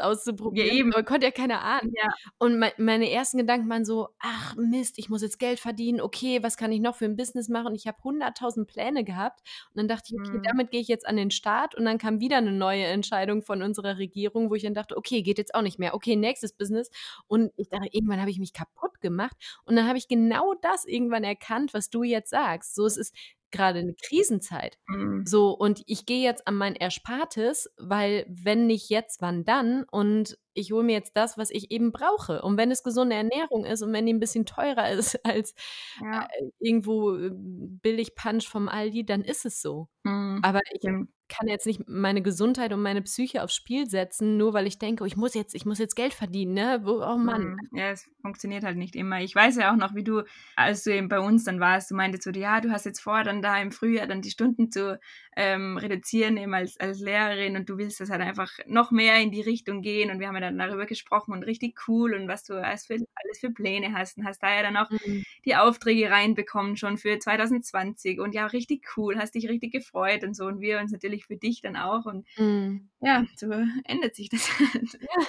Ja, 0.50 0.66
auszuprobieren. 0.66 0.66
eben. 0.66 0.94
Aber 0.94 1.04
konnte 1.04 1.26
ja 1.28 1.32
keiner 1.32 1.62
ahnen. 1.64 1.92
Ja. 1.92 2.08
Und 2.38 2.60
mei 2.60 2.74
meine 2.78 3.10
ersten 3.12 3.38
Gedanken 3.40 3.70
waren 3.70 3.86
so: 3.86 4.10
„Ach 4.20 4.56
Mist, 4.58 4.98
ich 5.00 5.10
muss 5.10 5.22
jetzt 5.24 5.40
Geld 5.40 5.60
verdienen. 5.60 6.02
Okay, 6.02 6.44
was 6.44 6.58
kann 6.58 6.72
ich 6.72 6.80
noch 6.82 6.96
für 6.96 7.06
ein 7.06 7.18
Business 7.18 7.50
machen?“ 7.50 7.76
Ich 7.76 7.88
habe 7.88 7.98
100.000 8.04 8.68
Pläne 8.68 9.04
gehabt 9.04 9.42
und 9.74 9.78
dann 9.80 9.88
dachte 9.90 10.04
ich: 10.10 10.16
„Okay, 10.18 10.40
Mhm. 10.40 10.50
damit 10.50 10.72
gehe 10.72 10.82
ich 10.82 10.88
jetzt 10.88 11.08
an 11.08 11.18
den 11.18 11.32
Start.“ 11.32 11.76
Und 11.76 11.86
dann 11.86 11.98
kam 11.98 12.20
wieder 12.20 12.38
eine 12.38 12.52
neue 12.54 12.86
Entscheidung 12.86 13.42
von 13.44 13.62
uns 13.64 13.75
unserer 13.78 13.98
Regierung, 13.98 14.50
wo 14.50 14.56
ich 14.56 14.64
dann 14.64 14.74
dachte, 14.74 14.98
okay, 14.98 15.22
geht 15.22 15.38
jetzt 15.38 15.56
auch 15.56 15.62
nicht 15.62 15.80
mehr. 15.80 15.94
Okay, 15.94 16.16
nächstes 16.16 16.54
Business. 16.54 16.90
Und 17.28 17.52
ich 17.58 17.70
dachte, 17.70 17.90
irgendwann 17.92 18.20
habe 18.20 18.32
ich 18.32 18.40
mich 18.40 18.54
kaputt 18.54 19.02
gemacht. 19.02 19.36
Und 19.66 19.76
dann 19.76 19.88
habe 19.88 19.98
ich 19.98 20.08
genau 20.08 20.54
das 20.62 20.86
irgendwann 20.86 21.24
erkannt, 21.24 21.74
was 21.74 21.90
du 21.90 22.04
jetzt 22.04 22.30
sagst. 22.30 22.76
So, 22.76 22.86
es 22.86 22.98
ist 22.98 23.16
gerade 23.52 23.80
eine 23.80 23.96
Krisenzeit. 23.96 24.78
Mhm. 24.88 25.26
So, 25.26 25.52
und 25.52 25.84
ich 25.86 26.06
gehe 26.06 26.24
jetzt 26.24 26.48
an 26.48 26.56
mein 26.56 26.76
Erspartes, 26.76 27.72
weil 27.78 28.26
wenn 28.28 28.68
nicht 28.68 28.90
jetzt, 28.90 29.22
wann 29.22 29.46
dann? 29.46 29.84
Und 29.90 30.38
ich 30.56 30.72
hole 30.72 30.84
mir 30.84 30.94
jetzt 30.94 31.16
das, 31.16 31.38
was 31.38 31.52
ich 31.52 31.72
eben 31.72 31.92
brauche. 31.92 32.42
Und 32.42 32.58
wenn 32.58 32.72
es 32.72 32.84
gesunde 32.84 33.16
Ernährung 33.16 33.66
ist 33.66 33.82
und 33.84 33.94
wenn 33.94 34.06
die 34.06 34.14
ein 34.14 34.20
bisschen 34.20 34.46
teurer 34.46 34.90
ist 34.90 35.20
als 35.26 35.54
ja. 36.02 36.24
äh, 36.24 36.50
irgendwo 36.60 37.16
äh, 37.16 37.32
billig 37.34 38.16
Punch 38.16 38.48
vom 38.48 38.68
Aldi, 38.68 39.06
dann 39.06 39.22
ist 39.22 39.46
es 39.46 39.62
so. 39.62 39.90
Mhm. 40.04 40.40
Aber 40.44 40.62
ich 40.72 40.82
kann 41.28 41.48
jetzt 41.48 41.66
nicht 41.66 41.88
meine 41.88 42.22
Gesundheit 42.22 42.72
und 42.72 42.82
meine 42.82 43.02
Psyche 43.02 43.44
aufs 43.44 43.56
Spiel 43.56 43.90
setzen, 43.90 44.38
nur 44.38 44.54
weil 44.54 44.68
ich 44.68 44.78
denke, 44.78 45.04
oh, 45.04 45.08
ich 45.08 45.18
muss 45.18 45.34
jetzt, 45.34 45.56
ich 45.56 45.66
muss 45.66 45.80
jetzt 45.80 45.96
Geld 45.96 46.14
verdienen, 46.14 46.54
ne? 46.54 46.82
Oh 46.86 47.18
Mann. 47.18 47.58
Mhm. 47.72 47.78
Ja, 47.78 47.90
es 47.90 48.08
funktioniert 48.22 48.64
halt 48.64 48.78
nicht 48.78 48.96
immer. 48.96 49.22
Ich 49.22 49.34
weiß 49.34 49.58
ja 49.58 49.72
auch 49.72 49.76
noch, 49.76 49.96
wie 49.96 50.04
du, 50.04 50.24
als 50.56 50.84
du 50.84 50.94
eben 50.94 51.10
bei 51.10 51.20
uns 51.20 51.44
dann 51.44 51.60
warst, 51.60 51.90
du 51.90 51.96
meintest 51.96 52.24
so, 52.24 52.32
ja, 52.32 52.62
du 52.62 52.72
hast 52.72 52.86
jetzt 52.86 53.02
vor, 53.02 53.24
dann 53.24 53.42
da 53.42 53.60
im 53.60 53.72
Frühjahr 53.72 54.08
dann 54.08 54.22
die 54.22 54.30
Stunden 54.30 54.72
zu 54.72 55.00
ähm, 55.36 55.78
reduzieren, 55.78 56.38
eben 56.38 56.54
als, 56.54 56.80
als 56.80 57.00
Lehrerin 57.00 57.58
und 57.58 57.70
du 57.70 57.78
willst 57.78 58.00
das 58.00 58.10
halt 58.10 58.22
einfach 58.22 58.52
noch 58.68 58.92
mehr 58.92 59.20
in 59.20 59.32
die 59.32 59.42
Richtung 59.42 59.82
gehen 59.82 60.12
und 60.12 60.20
wir 60.20 60.28
haben 60.28 60.36
ja 60.36 60.42
dann 60.46 60.58
darüber 60.58 60.86
gesprochen 60.86 61.34
und 61.34 61.44
richtig 61.44 61.88
cool 61.88 62.14
und 62.14 62.28
was 62.28 62.44
du 62.44 62.54
alles 62.54 62.86
für, 62.86 62.94
alles 62.94 63.40
für 63.40 63.52
Pläne 63.52 63.94
hast 63.94 64.18
und 64.18 64.26
hast 64.26 64.42
da 64.42 64.54
ja 64.54 64.62
dann 64.62 64.78
auch 64.78 64.90
mhm. 64.90 65.24
die 65.46 65.56
Aufträge 65.56 66.10
reinbekommen 66.10 66.78
schon 66.78 66.98
für 66.98 67.20
2020 67.20 68.20
und 68.20 68.34
ja, 68.34 68.46
richtig 68.48 68.86
cool, 68.98 69.18
hast 69.18 69.36
dich 69.36 69.50
richtig 69.50 69.72
gefreut 69.72 70.24
und 70.24 70.36
so 70.36 70.46
und 70.46 70.60
wir 70.62 70.80
uns 70.80 70.92
natürlich 70.92 71.26
für 71.26 71.38
dich 71.38 71.62
dann 71.62 71.76
auch 71.76 72.06
und 72.06 72.26
mhm. 72.38 72.90
ja, 73.02 73.26
so 73.36 73.52
ändert 73.86 74.16
sich 74.16 74.30
das 74.30 74.50
halt. 74.60 75.00
Ja. 75.02 75.26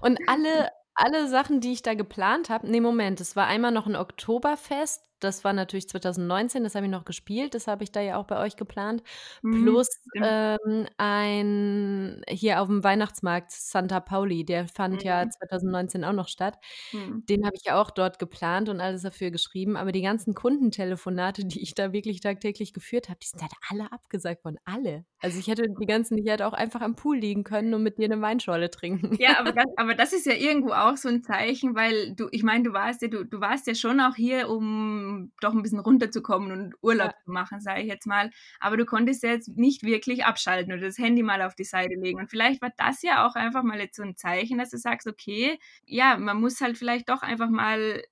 Und 0.00 0.18
alle, 0.28 0.70
alle 0.94 1.28
Sachen, 1.28 1.60
die 1.60 1.72
ich 1.72 1.82
da 1.82 1.94
geplant 1.94 2.48
habe, 2.48 2.70
nee, 2.70 2.80
Moment, 2.80 3.20
es 3.20 3.36
war 3.36 3.46
einmal 3.46 3.72
noch 3.72 3.86
ein 3.86 3.96
Oktoberfest, 3.96 5.02
das 5.24 5.44
war 5.44 5.52
natürlich 5.52 5.88
2019, 5.88 6.62
das 6.62 6.74
habe 6.74 6.86
ich 6.86 6.92
noch 6.92 7.04
gespielt, 7.04 7.54
das 7.54 7.66
habe 7.66 7.82
ich 7.84 7.92
da 7.92 8.00
ja 8.00 8.16
auch 8.16 8.26
bei 8.26 8.40
euch 8.40 8.56
geplant. 8.56 9.02
Mhm, 9.42 9.62
Plus 9.64 9.88
ähm, 10.14 10.86
ein 10.98 12.22
hier 12.28 12.60
auf 12.60 12.68
dem 12.68 12.84
Weihnachtsmarkt 12.84 13.50
Santa 13.50 14.00
Pauli, 14.00 14.44
der 14.44 14.68
fand 14.68 14.96
mhm. 14.96 15.00
ja 15.00 15.28
2019 15.28 16.04
auch 16.04 16.12
noch 16.12 16.28
statt. 16.28 16.58
Mhm. 16.92 17.24
Den 17.26 17.44
habe 17.44 17.56
ich 17.56 17.64
ja 17.64 17.80
auch 17.80 17.90
dort 17.90 18.18
geplant 18.18 18.68
und 18.68 18.80
alles 18.80 19.02
dafür 19.02 19.30
geschrieben. 19.30 19.76
Aber 19.76 19.92
die 19.92 20.02
ganzen 20.02 20.34
Kundentelefonate, 20.34 21.44
die 21.46 21.62
ich 21.62 21.74
da 21.74 21.92
wirklich 21.92 22.20
tagtäglich 22.20 22.72
geführt 22.72 23.08
habe, 23.08 23.18
die 23.22 23.26
sind 23.26 23.42
halt 23.42 23.52
alle 23.70 23.90
abgesagt 23.92 24.44
worden. 24.44 24.58
Alle. 24.64 25.04
Also 25.20 25.38
ich 25.38 25.48
hätte 25.48 25.64
die 25.80 25.86
ganzen, 25.86 26.18
ich 26.18 26.28
hätte 26.28 26.46
auch 26.46 26.52
einfach 26.52 26.82
am 26.82 26.96
Pool 26.96 27.16
liegen 27.16 27.44
können 27.44 27.72
und 27.74 27.82
mit 27.82 27.98
dir 27.98 28.04
eine 28.04 28.20
Weinschorle 28.20 28.70
trinken. 28.70 29.16
Ja, 29.18 29.38
aber 29.38 29.52
das, 29.52 29.66
aber 29.76 29.94
das 29.94 30.12
ist 30.12 30.26
ja 30.26 30.34
irgendwo 30.34 30.72
auch 30.72 30.96
so 30.96 31.08
ein 31.08 31.22
Zeichen, 31.22 31.74
weil 31.74 32.14
du, 32.14 32.28
ich 32.30 32.42
meine, 32.42 32.64
du 32.64 32.72
warst 32.72 33.02
ja, 33.02 33.08
du, 33.08 33.24
du 33.24 33.40
warst 33.40 33.66
ja 33.66 33.74
schon 33.74 34.00
auch 34.00 34.14
hier, 34.16 34.48
um 34.48 35.13
doch 35.40 35.52
ein 35.52 35.62
bisschen 35.62 35.80
runterzukommen 35.80 36.52
und 36.52 36.74
Urlaub 36.82 37.12
ja. 37.12 37.24
zu 37.24 37.30
machen, 37.30 37.60
sage 37.60 37.82
ich 37.82 37.88
jetzt 37.88 38.06
mal. 38.06 38.30
Aber 38.60 38.76
du 38.76 38.84
konntest 38.84 39.22
jetzt 39.22 39.48
nicht 39.56 39.82
wirklich 39.82 40.24
abschalten 40.24 40.72
oder 40.72 40.82
das 40.82 40.98
Handy 40.98 41.22
mal 41.22 41.42
auf 41.42 41.54
die 41.54 41.64
Seite 41.64 41.94
legen. 41.94 42.18
Und 42.18 42.30
vielleicht 42.30 42.62
war 42.62 42.72
das 42.76 43.02
ja 43.02 43.26
auch 43.26 43.34
einfach 43.34 43.62
mal 43.62 43.80
jetzt 43.80 43.96
so 43.96 44.02
ein 44.02 44.16
Zeichen, 44.16 44.58
dass 44.58 44.70
du 44.70 44.78
sagst, 44.78 45.06
okay, 45.06 45.58
ja, 45.84 46.16
man 46.16 46.40
muss 46.40 46.60
halt 46.60 46.78
vielleicht 46.78 47.08
doch 47.08 47.22
einfach 47.22 47.48
mal 47.48 48.02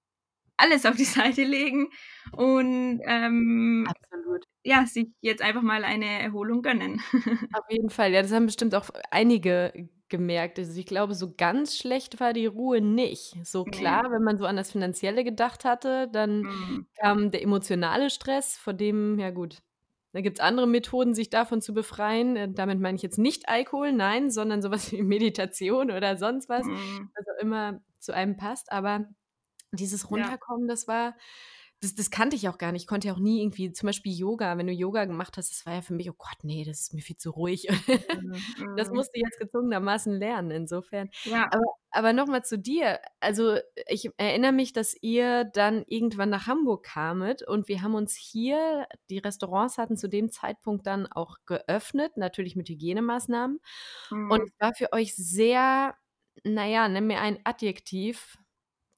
alles 0.56 0.86
auf 0.86 0.96
die 0.96 1.04
Seite 1.04 1.44
legen 1.44 1.88
und 2.32 3.00
ähm, 3.04 3.86
Absolut. 3.88 4.46
ja, 4.64 4.86
sich 4.86 5.08
jetzt 5.20 5.42
einfach 5.42 5.62
mal 5.62 5.84
eine 5.84 6.22
Erholung 6.22 6.62
gönnen. 6.62 7.02
Auf 7.52 7.64
jeden 7.68 7.90
Fall, 7.90 8.12
ja, 8.12 8.22
das 8.22 8.32
haben 8.32 8.46
bestimmt 8.46 8.74
auch 8.74 8.90
einige 9.10 9.88
gemerkt. 10.12 10.60
Also 10.60 10.78
ich 10.78 10.86
glaube, 10.86 11.16
so 11.16 11.34
ganz 11.36 11.76
schlecht 11.76 12.20
war 12.20 12.32
die 12.32 12.46
Ruhe 12.46 12.80
nicht. 12.80 13.34
So 13.44 13.64
klar, 13.64 14.12
wenn 14.12 14.22
man 14.22 14.38
so 14.38 14.46
an 14.46 14.54
das 14.54 14.70
Finanzielle 14.70 15.24
gedacht 15.24 15.64
hatte, 15.64 16.08
dann 16.12 16.42
mhm. 16.42 16.86
kam 17.00 17.30
der 17.32 17.42
emotionale 17.42 18.10
Stress, 18.10 18.56
vor 18.56 18.74
dem, 18.74 19.18
ja 19.18 19.30
gut, 19.30 19.58
da 20.12 20.20
gibt 20.20 20.38
es 20.38 20.44
andere 20.44 20.66
Methoden, 20.68 21.14
sich 21.14 21.30
davon 21.30 21.62
zu 21.62 21.74
befreien. 21.74 22.36
Äh, 22.36 22.52
damit 22.52 22.78
meine 22.78 22.96
ich 22.96 23.02
jetzt 23.02 23.18
nicht 23.18 23.48
Alkohol, 23.48 23.92
nein, 23.92 24.30
sondern 24.30 24.62
sowas 24.62 24.92
wie 24.92 25.02
Meditation 25.02 25.90
oder 25.90 26.16
sonst 26.16 26.48
was, 26.48 26.66
mhm. 26.66 27.10
was 27.16 27.26
auch 27.26 27.42
immer 27.42 27.80
zu 27.98 28.14
einem 28.14 28.36
passt. 28.36 28.70
Aber 28.70 29.06
dieses 29.72 30.10
Runterkommen, 30.10 30.68
ja. 30.68 30.74
das 30.74 30.86
war, 30.86 31.16
das, 31.82 31.96
das 31.96 32.10
kannte 32.10 32.36
ich 32.36 32.48
auch 32.48 32.58
gar 32.58 32.70
nicht. 32.70 32.82
Ich 32.82 32.86
konnte 32.86 33.08
ja 33.08 33.14
auch 33.14 33.18
nie 33.18 33.42
irgendwie, 33.42 33.72
zum 33.72 33.88
Beispiel 33.88 34.12
Yoga, 34.12 34.56
wenn 34.56 34.68
du 34.68 34.72
Yoga 34.72 35.04
gemacht 35.04 35.36
hast, 35.36 35.50
das 35.50 35.66
war 35.66 35.74
ja 35.74 35.82
für 35.82 35.94
mich, 35.94 36.08
oh 36.08 36.14
Gott, 36.16 36.44
nee, 36.44 36.64
das 36.64 36.80
ist 36.80 36.94
mir 36.94 37.02
viel 37.02 37.16
zu 37.16 37.30
ruhig. 37.30 37.68
Mhm. 37.68 38.36
das 38.78 38.88
mhm. 38.88 38.94
musste 38.94 39.10
ich 39.14 39.24
jetzt 39.24 39.40
gezwungenermaßen 39.40 40.16
lernen, 40.16 40.52
insofern. 40.52 41.10
Ja. 41.24 41.48
Aber, 41.50 41.64
aber 41.90 42.12
nochmal 42.12 42.44
zu 42.44 42.56
dir. 42.56 43.00
Also, 43.18 43.56
ich 43.88 44.10
erinnere 44.16 44.52
mich, 44.52 44.72
dass 44.72 44.96
ihr 45.02 45.42
dann 45.44 45.84
irgendwann 45.88 46.30
nach 46.30 46.46
Hamburg 46.46 46.84
kamet 46.84 47.42
und 47.42 47.66
wir 47.66 47.82
haben 47.82 47.96
uns 47.96 48.14
hier, 48.14 48.86
die 49.10 49.18
Restaurants 49.18 49.76
hatten 49.76 49.96
zu 49.96 50.08
dem 50.08 50.30
Zeitpunkt 50.30 50.86
dann 50.86 51.08
auch 51.08 51.38
geöffnet, 51.46 52.16
natürlich 52.16 52.54
mit 52.54 52.68
Hygienemaßnahmen. 52.68 53.58
Mhm. 54.10 54.30
Und 54.30 54.42
es 54.42 54.52
war 54.60 54.72
für 54.72 54.92
euch 54.92 55.16
sehr, 55.16 55.96
naja, 56.44 56.88
nimm 56.88 57.08
mir 57.08 57.20
ein 57.20 57.40
Adjektiv, 57.42 58.38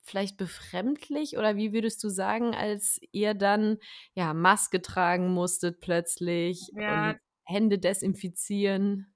vielleicht 0.04 0.36
befremdlich 0.36 1.36
oder 1.36 1.56
wie 1.56 1.72
würdest 1.72 2.02
du 2.04 2.08
sagen, 2.08 2.54
als 2.54 3.00
ihr 3.10 3.34
dann 3.34 3.78
ja 4.14 4.34
Maske 4.34 4.82
tragen 4.82 5.32
musstet 5.32 5.80
plötzlich 5.80 6.70
ja. 6.74 7.10
und 7.10 7.18
Hände 7.44 7.78
desinfizieren? 7.78 9.14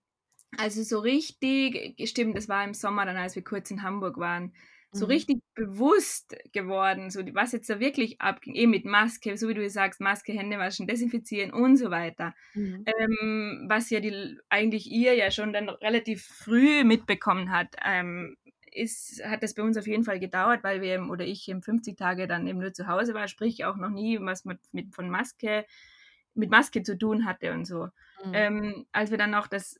Also 0.56 0.82
so 0.82 0.98
richtig, 0.98 1.94
stimmt, 2.08 2.36
das 2.36 2.48
war 2.48 2.64
im 2.64 2.74
Sommer 2.74 3.04
dann, 3.04 3.16
als 3.16 3.36
wir 3.36 3.44
kurz 3.44 3.70
in 3.70 3.82
Hamburg 3.82 4.16
waren, 4.16 4.54
so 4.90 5.04
mhm. 5.04 5.12
richtig 5.12 5.38
bewusst 5.54 6.34
geworden, 6.52 7.10
so 7.10 7.20
was 7.34 7.52
jetzt 7.52 7.68
da 7.68 7.78
wirklich 7.78 8.20
abging, 8.22 8.54
eben 8.54 8.70
mit 8.70 8.86
Maske, 8.86 9.36
so 9.36 9.48
wie 9.48 9.54
du 9.54 9.68
sagst, 9.68 10.00
Maske, 10.00 10.32
Hände 10.32 10.56
waschen, 10.58 10.86
desinfizieren 10.86 11.52
und 11.52 11.76
so 11.76 11.90
weiter. 11.90 12.34
Mhm. 12.54 12.84
Ähm, 12.86 13.66
was 13.68 13.90
ja 13.90 14.00
die, 14.00 14.38
eigentlich 14.48 14.90
ihr 14.90 15.14
ja 15.14 15.30
schon 15.30 15.52
dann 15.52 15.68
relativ 15.68 16.24
früh 16.24 16.84
mitbekommen 16.84 17.50
hat, 17.50 17.76
ähm, 17.84 18.36
ist, 18.72 19.22
hat 19.24 19.42
das 19.42 19.54
bei 19.54 19.62
uns 19.62 19.76
auf 19.76 19.86
jeden 19.86 20.04
Fall 20.04 20.20
gedauert, 20.20 20.64
weil 20.64 20.80
wir 20.80 21.02
oder 21.08 21.24
ich 21.24 21.48
eben 21.48 21.62
50 21.62 21.96
Tage 21.96 22.26
dann 22.26 22.46
eben 22.46 22.58
nur 22.58 22.72
zu 22.72 22.86
Hause 22.86 23.14
war, 23.14 23.28
sprich 23.28 23.64
auch 23.64 23.76
noch 23.76 23.90
nie 23.90 24.18
was 24.20 24.44
mit, 24.44 24.60
mit 24.72 24.94
von 24.94 25.10
Maske, 25.10 25.64
mit 26.34 26.50
Maske 26.50 26.82
zu 26.82 26.96
tun 26.96 27.24
hatte 27.24 27.52
und 27.52 27.64
so. 27.64 27.88
Mhm. 28.24 28.32
Ähm, 28.32 28.86
als 28.92 29.10
wir 29.10 29.18
dann 29.18 29.30
noch 29.30 29.46
das, 29.46 29.78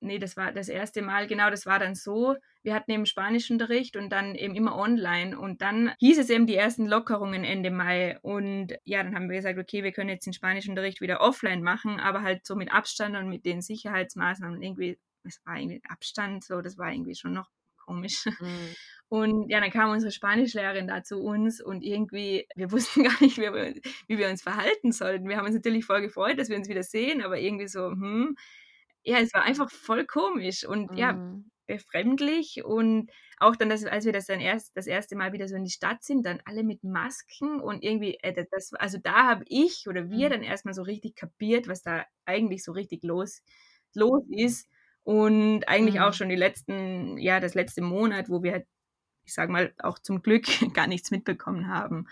nee, 0.00 0.18
das 0.18 0.36
war 0.36 0.52
das 0.52 0.68
erste 0.68 1.02
Mal, 1.02 1.26
genau, 1.26 1.50
das 1.50 1.66
war 1.66 1.78
dann 1.78 1.94
so, 1.94 2.36
wir 2.62 2.74
hatten 2.74 2.90
eben 2.90 3.06
Spanischunterricht 3.06 3.96
und 3.96 4.10
dann 4.10 4.34
eben 4.34 4.54
immer 4.54 4.76
online. 4.76 5.38
Und 5.38 5.62
dann 5.62 5.92
hieß 5.98 6.18
es 6.18 6.30
eben 6.30 6.46
die 6.46 6.56
ersten 6.56 6.86
Lockerungen 6.86 7.44
Ende 7.44 7.70
Mai. 7.70 8.18
Und 8.22 8.74
ja, 8.84 9.02
dann 9.02 9.14
haben 9.14 9.28
wir 9.28 9.36
gesagt, 9.36 9.58
okay, 9.58 9.82
wir 9.82 9.92
können 9.92 10.10
jetzt 10.10 10.26
den 10.26 10.32
Spanischunterricht 10.32 11.00
wieder 11.00 11.20
offline 11.20 11.62
machen, 11.62 11.98
aber 11.98 12.22
halt 12.22 12.46
so 12.46 12.54
mit 12.54 12.72
Abstand 12.72 13.16
und 13.16 13.28
mit 13.28 13.44
den 13.44 13.62
Sicherheitsmaßnahmen. 13.62 14.62
Irgendwie, 14.62 14.98
es 15.24 15.40
war 15.44 15.56
irgendwie 15.56 15.82
Abstand, 15.88 16.44
so, 16.44 16.62
das 16.62 16.78
war 16.78 16.92
irgendwie 16.92 17.16
schon 17.16 17.32
noch 17.32 17.50
komisch. 17.84 18.24
Mhm. 18.26 18.74
Und 19.08 19.50
ja, 19.50 19.60
dann 19.60 19.70
kam 19.70 19.90
unsere 19.90 20.10
Spanischlehrerin 20.10 20.86
da 20.86 21.02
zu 21.02 21.18
uns 21.18 21.62
und 21.62 21.82
irgendwie, 21.82 22.46
wir 22.56 22.72
wussten 22.72 23.04
gar 23.04 23.20
nicht, 23.20 23.36
wie 23.36 23.42
wir, 23.42 23.74
wie 24.06 24.16
wir 24.18 24.30
uns 24.30 24.42
verhalten 24.42 24.90
sollten. 24.90 25.28
Wir 25.28 25.36
haben 25.36 25.44
uns 25.44 25.54
natürlich 25.54 25.84
voll 25.84 26.00
gefreut, 26.00 26.38
dass 26.38 26.48
wir 26.48 26.56
uns 26.56 26.68
wieder 26.68 26.82
sehen, 26.82 27.22
aber 27.22 27.38
irgendwie 27.38 27.68
so, 27.68 27.90
hm, 27.90 28.36
ja, 29.04 29.18
es 29.18 29.34
war 29.34 29.42
einfach 29.42 29.70
voll 29.70 30.06
komisch 30.06 30.64
und 30.64 30.92
mhm. 30.92 30.96
ja, 30.96 31.34
befremdlich 31.66 32.64
und 32.64 33.10
auch 33.38 33.56
dann, 33.56 33.68
dass, 33.68 33.84
als 33.84 34.04
wir 34.04 34.12
das 34.12 34.26
dann 34.26 34.40
erst 34.40 34.76
das 34.76 34.86
erste 34.86 35.16
Mal 35.16 35.32
wieder 35.32 35.48
so 35.48 35.56
in 35.56 35.64
die 35.64 35.70
Stadt 35.70 36.02
sind, 36.02 36.24
dann 36.24 36.40
alle 36.44 36.64
mit 36.64 36.82
Masken 36.82 37.60
und 37.60 37.82
irgendwie, 37.82 38.18
äh, 38.22 38.46
das, 38.50 38.72
also 38.74 38.98
da 38.98 39.26
habe 39.26 39.44
ich 39.46 39.86
oder 39.88 40.08
wir 40.08 40.28
mhm. 40.28 40.32
dann 40.32 40.42
erstmal 40.42 40.74
so 40.74 40.82
richtig 40.82 41.16
kapiert, 41.16 41.68
was 41.68 41.82
da 41.82 42.04
eigentlich 42.24 42.64
so 42.64 42.72
richtig 42.72 43.02
los, 43.04 43.42
los 43.94 44.22
ist 44.30 44.68
und 45.04 45.68
eigentlich 45.68 45.96
mhm. 45.96 46.02
auch 46.02 46.12
schon 46.12 46.28
die 46.28 46.36
letzten, 46.36 47.18
ja, 47.18 47.40
das 47.40 47.54
letzte 47.54 47.82
Monat, 47.82 48.28
wo 48.28 48.42
wir 48.42 48.52
halt 48.52 48.66
ich 49.24 49.34
sage 49.34 49.52
mal, 49.52 49.72
auch 49.78 49.98
zum 49.98 50.22
Glück 50.22 50.46
gar 50.74 50.86
nichts 50.86 51.10
mitbekommen 51.10 51.68
haben. 51.68 52.06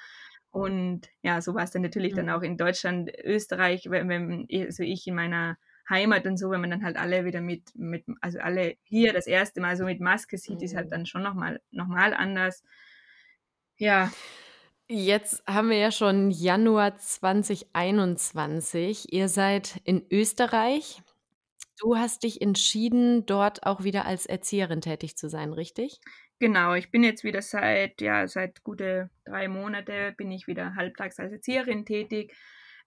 Und 0.50 1.08
ja, 1.22 1.40
so 1.40 1.54
war 1.54 1.62
es 1.62 1.70
dann 1.70 1.82
natürlich 1.82 2.12
mhm. 2.12 2.16
dann 2.16 2.30
auch 2.30 2.42
in 2.42 2.56
Deutschland, 2.56 3.10
Österreich, 3.24 3.86
wenn, 3.88 4.08
wenn 4.08 4.48
also 4.66 4.82
ich 4.82 5.06
in 5.06 5.14
meiner 5.14 5.56
Heimat 5.88 6.26
und 6.26 6.36
so, 6.36 6.50
wenn 6.50 6.60
man 6.60 6.70
dann 6.70 6.84
halt 6.84 6.96
alle 6.96 7.24
wieder 7.24 7.40
mit, 7.40 7.74
mit 7.74 8.04
also 8.20 8.38
alle 8.38 8.76
hier 8.82 9.12
das 9.12 9.26
erste 9.26 9.60
Mal 9.60 9.76
so 9.76 9.84
mit 9.84 10.00
Maske 10.00 10.38
sieht, 10.38 10.58
mhm. 10.58 10.64
ist 10.64 10.76
halt 10.76 10.86
mhm. 10.86 10.90
dann 10.90 11.06
schon 11.06 11.22
nochmal 11.22 11.60
noch 11.70 11.86
mal 11.86 12.14
anders. 12.14 12.64
Ja. 13.76 14.10
Jetzt 14.88 15.44
haben 15.46 15.70
wir 15.70 15.78
ja 15.78 15.92
schon 15.92 16.32
Januar 16.32 16.96
2021. 16.96 19.12
Ihr 19.12 19.28
seid 19.28 19.80
in 19.84 20.04
Österreich. 20.10 21.00
Du 21.80 21.96
hast 21.96 22.24
dich 22.24 22.42
entschieden, 22.42 23.24
dort 23.24 23.64
auch 23.64 23.82
wieder 23.84 24.04
als 24.04 24.26
Erzieherin 24.26 24.82
tätig 24.82 25.16
zu 25.16 25.30
sein, 25.30 25.54
richtig? 25.54 25.98
Genau, 26.38 26.74
ich 26.74 26.90
bin 26.90 27.02
jetzt 27.02 27.24
wieder 27.24 27.40
seit, 27.40 28.02
ja, 28.02 28.28
seit 28.28 28.62
gute 28.62 29.10
drei 29.24 29.48
Monate 29.48 30.12
bin 30.16 30.30
ich 30.30 30.46
wieder 30.46 30.74
halbtags 30.74 31.18
als 31.18 31.32
Erzieherin 31.32 31.86
tätig. 31.86 32.36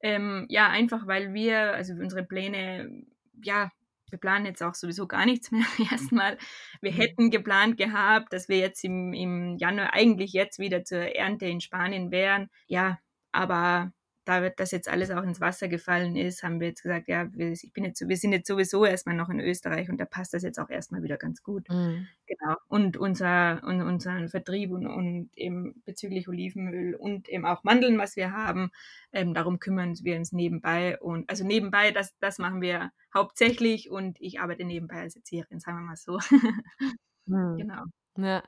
Ähm, 0.01 0.45
ja, 0.49 0.69
einfach 0.69 1.07
weil 1.07 1.33
wir, 1.33 1.73
also 1.73 1.93
unsere 1.93 2.23
Pläne, 2.23 3.03
ja, 3.43 3.71
wir 4.11 4.19
planen 4.19 4.45
jetzt 4.45 4.61
auch 4.61 4.75
sowieso 4.75 5.07
gar 5.07 5.25
nichts 5.25 5.49
mehr 5.49 5.65
erstmal. 5.91 6.37
Wir 6.81 6.91
mhm. 6.91 6.97
hätten 6.97 7.31
geplant 7.31 7.77
gehabt, 7.77 8.31
dass 8.31 8.47
wir 8.47 8.59
jetzt 8.59 8.83
im, 8.83 9.11
im 9.13 9.57
Januar 9.57 9.93
eigentlich 9.93 10.33
jetzt 10.33 10.59
wieder 10.59 10.83
zur 10.83 11.15
Ernte 11.15 11.47
in 11.47 11.61
Spanien 11.61 12.11
wären. 12.11 12.49
Ja, 12.67 12.99
aber 13.31 13.91
da 14.25 14.49
das 14.49 14.71
jetzt 14.71 14.89
alles 14.89 15.11
auch 15.11 15.23
ins 15.23 15.41
Wasser 15.41 15.67
gefallen 15.67 16.15
ist, 16.15 16.43
haben 16.43 16.59
wir 16.59 16.67
jetzt 16.67 16.83
gesagt, 16.83 17.07
ja, 17.07 17.31
wir, 17.33 17.51
ich 17.51 17.71
bin 17.73 17.83
jetzt, 17.83 18.07
wir 18.07 18.17
sind 18.17 18.31
jetzt 18.31 18.47
sowieso 18.47 18.85
erstmal 18.85 19.15
noch 19.15 19.29
in 19.29 19.39
Österreich 19.39 19.89
und 19.89 19.97
da 19.99 20.05
passt 20.05 20.33
das 20.33 20.43
jetzt 20.43 20.59
auch 20.59 20.69
erstmal 20.69 21.03
wieder 21.03 21.17
ganz 21.17 21.43
gut. 21.43 21.67
Mhm. 21.69 22.07
Genau. 22.25 22.55
Und 22.67 22.97
unser, 22.97 23.61
und 23.63 23.81
unseren 23.81 24.29
Vertrieb 24.29 24.71
und, 24.71 24.87
und 24.87 25.29
eben 25.35 25.81
bezüglich 25.85 26.27
Olivenöl 26.27 26.95
und 26.95 27.27
eben 27.29 27.45
auch 27.45 27.63
Mandeln, 27.63 27.97
was 27.97 28.15
wir 28.15 28.31
haben, 28.31 28.71
ähm, 29.11 29.33
darum 29.33 29.59
kümmern 29.59 29.95
wir 30.01 30.15
uns 30.17 30.31
nebenbei. 30.31 30.99
Und 30.99 31.29
also 31.29 31.45
nebenbei, 31.45 31.91
das, 31.91 32.17
das 32.19 32.37
machen 32.39 32.61
wir 32.61 32.91
hauptsächlich 33.13 33.89
und 33.89 34.19
ich 34.21 34.39
arbeite 34.39 34.63
nebenbei 34.63 35.01
als 35.01 35.15
Erzieherin, 35.15 35.59
sagen 35.59 35.79
wir 35.79 35.85
mal 35.85 35.95
so. 35.97 36.19
mhm. 37.25 37.57
Genau. 37.57 37.83
Ja. 38.17 38.43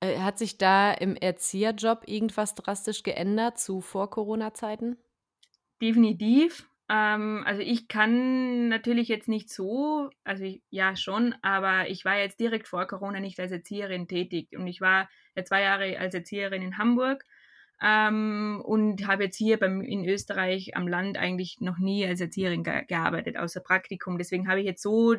Äh, 0.00 0.18
hat 0.18 0.38
sich 0.38 0.58
da 0.58 0.92
im 0.92 1.16
Erzieherjob 1.16 2.04
irgendwas 2.06 2.54
drastisch 2.54 3.02
geändert 3.02 3.58
zu 3.58 3.80
Vor-Corona-Zeiten? 3.80 4.96
Definitiv. 5.80 6.68
Ähm, 6.88 7.42
also 7.46 7.62
ich 7.62 7.88
kann 7.88 8.68
natürlich 8.68 9.08
jetzt 9.08 9.28
nicht 9.28 9.50
so, 9.50 10.10
also 10.22 10.44
ich, 10.44 10.62
ja 10.70 10.96
schon, 10.96 11.34
aber 11.40 11.88
ich 11.88 12.04
war 12.04 12.18
jetzt 12.18 12.38
direkt 12.40 12.68
vor 12.68 12.86
Corona 12.86 13.20
nicht 13.20 13.40
als 13.40 13.52
Erzieherin 13.52 14.06
tätig 14.06 14.48
und 14.56 14.66
ich 14.66 14.80
war 14.80 15.08
ja 15.34 15.44
zwei 15.44 15.62
Jahre 15.62 15.98
als 15.98 16.14
Erzieherin 16.14 16.62
in 16.62 16.76
Hamburg 16.76 17.24
ähm, 17.82 18.62
und 18.64 19.06
habe 19.06 19.24
jetzt 19.24 19.36
hier 19.36 19.58
beim, 19.58 19.80
in 19.80 20.04
Österreich 20.04 20.76
am 20.76 20.86
Land 20.86 21.16
eigentlich 21.16 21.58
noch 21.60 21.78
nie 21.78 22.06
als 22.06 22.20
Erzieherin 22.20 22.64
ge 22.64 22.84
gearbeitet, 22.86 23.38
außer 23.38 23.60
Praktikum. 23.60 24.18
Deswegen 24.18 24.48
habe 24.48 24.60
ich 24.60 24.66
jetzt 24.66 24.82
so 24.82 25.14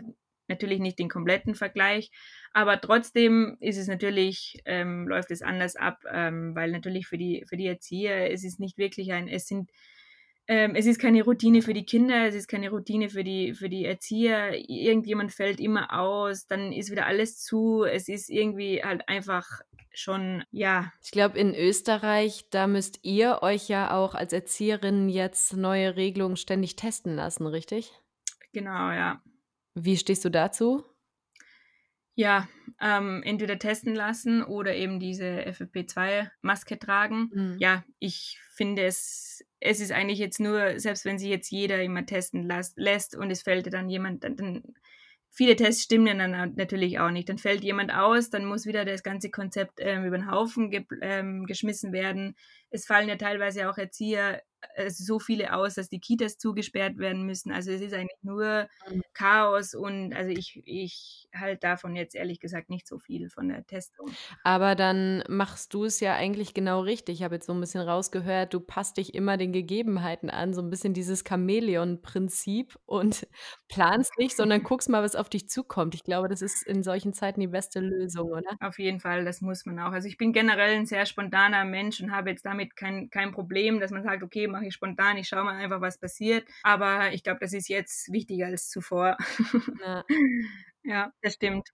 natürlich 0.47 0.79
nicht 0.79 0.99
den 0.99 1.09
kompletten 1.09 1.55
Vergleich, 1.55 2.11
aber 2.53 2.79
trotzdem 2.79 3.57
ist 3.59 3.77
es 3.77 3.87
natürlich, 3.87 4.61
ähm, 4.65 5.07
läuft 5.07 5.31
es 5.31 5.41
anders 5.41 5.75
ab, 5.75 6.03
ähm, 6.11 6.55
weil 6.55 6.71
natürlich 6.71 7.07
für 7.07 7.17
die, 7.17 7.43
für 7.47 7.57
die 7.57 7.67
Erzieher, 7.67 8.31
es 8.31 8.43
ist 8.43 8.59
nicht 8.59 8.77
wirklich 8.77 9.11
ein, 9.11 9.27
es 9.27 9.47
sind, 9.47 9.71
ähm, 10.47 10.75
es 10.75 10.85
ist 10.85 10.99
keine 10.99 11.23
Routine 11.23 11.61
für 11.61 11.73
die 11.73 11.85
Kinder, 11.85 12.27
es 12.27 12.35
ist 12.35 12.47
keine 12.47 12.69
Routine 12.69 13.09
für 13.09 13.23
die, 13.23 13.53
für 13.53 13.67
die 13.67 13.85
Erzieher. 13.85 14.53
Irgendjemand 14.69 15.31
fällt 15.31 15.59
immer 15.59 15.99
aus, 15.99 16.45
dann 16.45 16.71
ist 16.71 16.91
wieder 16.91 17.07
alles 17.07 17.39
zu. 17.39 17.83
Es 17.83 18.07
ist 18.07 18.29
irgendwie 18.29 18.83
halt 18.83 19.09
einfach 19.09 19.61
schon, 19.91 20.43
ja. 20.51 20.91
Ich 21.03 21.11
glaube, 21.11 21.39
in 21.39 21.55
Österreich, 21.55 22.45
da 22.51 22.67
müsst 22.67 22.99
ihr 23.03 23.39
euch 23.41 23.69
ja 23.69 23.95
auch 23.95 24.13
als 24.13 24.33
Erzieherin 24.33 25.09
jetzt 25.09 25.55
neue 25.55 25.95
Regelungen 25.95 26.37
ständig 26.37 26.75
testen 26.75 27.15
lassen, 27.15 27.47
richtig? 27.47 27.91
Genau, 28.53 28.91
ja. 28.91 29.21
Wie 29.75 29.97
stehst 29.97 30.23
du 30.23 30.29
dazu? 30.29 30.83
Ja, 32.15 32.47
ähm, 32.81 33.21
entweder 33.23 33.59
testen 33.59 33.93
lassen 33.93 34.41
oder 34.41 34.73
eben 34.73 35.01
diese 35.01 35.25
FFP2-Maske 35.25 36.79
tragen. 36.79 37.29
Mhm. 37.33 37.57
Ja, 37.59 37.83
ich 37.99 38.39
finde 38.55 38.85
es, 38.85 39.43
es 39.59 39.81
ist 39.81 39.91
eigentlich 39.91 40.19
jetzt 40.19 40.39
nur, 40.39 40.79
selbst 40.79 41.03
wenn 41.03 41.19
sie 41.19 41.29
jetzt 41.29 41.51
jeder 41.51 41.83
immer 41.83 42.05
testen 42.05 42.43
las, 42.43 42.73
lässt 42.77 43.17
und 43.17 43.31
es 43.31 43.41
fällt 43.41 43.71
dann 43.73 43.89
jemand, 43.89 44.23
dann, 44.23 44.37
dann 44.37 44.63
viele 45.29 45.57
Tests 45.57 45.83
stimmen 45.83 46.17
dann 46.17 46.53
natürlich 46.55 46.99
auch 46.99 47.11
nicht. 47.11 47.27
Dann 47.27 47.37
fällt 47.37 47.65
jemand 47.65 47.93
aus, 47.93 48.29
dann 48.29 48.45
muss 48.45 48.65
wieder 48.65 48.85
das 48.85 49.03
ganze 49.03 49.29
Konzept 49.29 49.79
ähm, 49.79 50.05
über 50.05 50.17
den 50.17 50.31
Haufen 50.31 50.71
ge 50.71 50.85
ähm, 51.01 51.45
geschmissen 51.45 51.91
werden. 51.91 52.35
Es 52.69 52.85
fallen 52.85 53.09
ja 53.09 53.17
teilweise 53.17 53.69
auch 53.69 53.77
Erzieher 53.77 54.41
so 54.89 55.19
viele 55.19 55.53
aus, 55.53 55.75
dass 55.75 55.89
die 55.89 55.99
Kitas 55.99 56.37
zugesperrt 56.37 56.97
werden 56.97 57.25
müssen. 57.25 57.51
Also 57.51 57.71
es 57.71 57.81
ist 57.81 57.93
eigentlich 57.93 58.23
nur 58.23 58.67
mhm. 58.89 59.01
Chaos 59.13 59.73
und 59.73 60.13
also 60.13 60.29
ich, 60.31 60.61
ich 60.65 61.27
halte 61.33 61.59
davon 61.59 61.95
jetzt 61.95 62.15
ehrlich 62.15 62.39
gesagt 62.39 62.69
nicht 62.69 62.87
so 62.87 62.99
viel 62.99 63.29
von 63.29 63.49
der 63.49 63.65
Testung. 63.65 64.11
Aber 64.43 64.75
dann 64.75 65.23
machst 65.27 65.73
du 65.73 65.85
es 65.85 65.99
ja 65.99 66.15
eigentlich 66.15 66.53
genau 66.53 66.81
richtig. 66.81 67.15
Ich 67.15 67.23
habe 67.23 67.35
jetzt 67.35 67.47
so 67.47 67.53
ein 67.53 67.59
bisschen 67.59 67.81
rausgehört, 67.81 68.53
du 68.53 68.59
passt 68.59 68.97
dich 68.97 69.13
immer 69.13 69.37
den 69.37 69.51
Gegebenheiten 69.51 70.29
an, 70.29 70.53
so 70.53 70.61
ein 70.61 70.69
bisschen 70.69 70.93
dieses 70.93 71.23
Chamäleon-Prinzip 71.27 72.77
und 72.85 73.27
planst 73.69 74.17
nicht, 74.17 74.35
sondern 74.35 74.63
guckst 74.63 74.89
mal, 74.89 75.03
was 75.03 75.15
auf 75.15 75.29
dich 75.29 75.49
zukommt. 75.49 75.95
Ich 75.95 76.03
glaube, 76.03 76.27
das 76.27 76.41
ist 76.41 76.65
in 76.65 76.83
solchen 76.83 77.13
Zeiten 77.13 77.39
die 77.39 77.47
beste 77.47 77.79
Lösung, 77.79 78.31
oder? 78.31 78.57
Auf 78.59 78.79
jeden 78.79 78.99
Fall, 78.99 79.25
das 79.25 79.41
muss 79.41 79.65
man 79.65 79.79
auch. 79.79 79.91
Also 79.91 80.07
ich 80.07 80.17
bin 80.17 80.33
generell 80.33 80.75
ein 80.75 80.85
sehr 80.85 81.05
spontaner 81.05 81.65
Mensch 81.65 82.01
und 82.01 82.11
habe 82.11 82.29
jetzt 82.29 82.45
damit 82.45 82.75
kein, 82.75 83.09
kein 83.09 83.31
Problem, 83.31 83.79
dass 83.79 83.91
man 83.91 84.03
sagt, 84.03 84.23
okay, 84.23 84.47
mache 84.55 84.67
ich 84.67 84.73
spontan, 84.73 85.17
ich 85.17 85.27
schaue 85.27 85.43
mal 85.43 85.55
einfach, 85.55 85.81
was 85.81 85.97
passiert. 85.97 86.47
Aber 86.63 87.13
ich 87.13 87.23
glaube, 87.23 87.39
das 87.41 87.53
ist 87.53 87.67
jetzt 87.67 88.11
wichtiger 88.11 88.47
als 88.47 88.69
zuvor. 88.69 89.17
Ja. 89.81 90.03
Ja, 90.87 91.11
das 91.23 91.33
stimmt. 91.33 91.69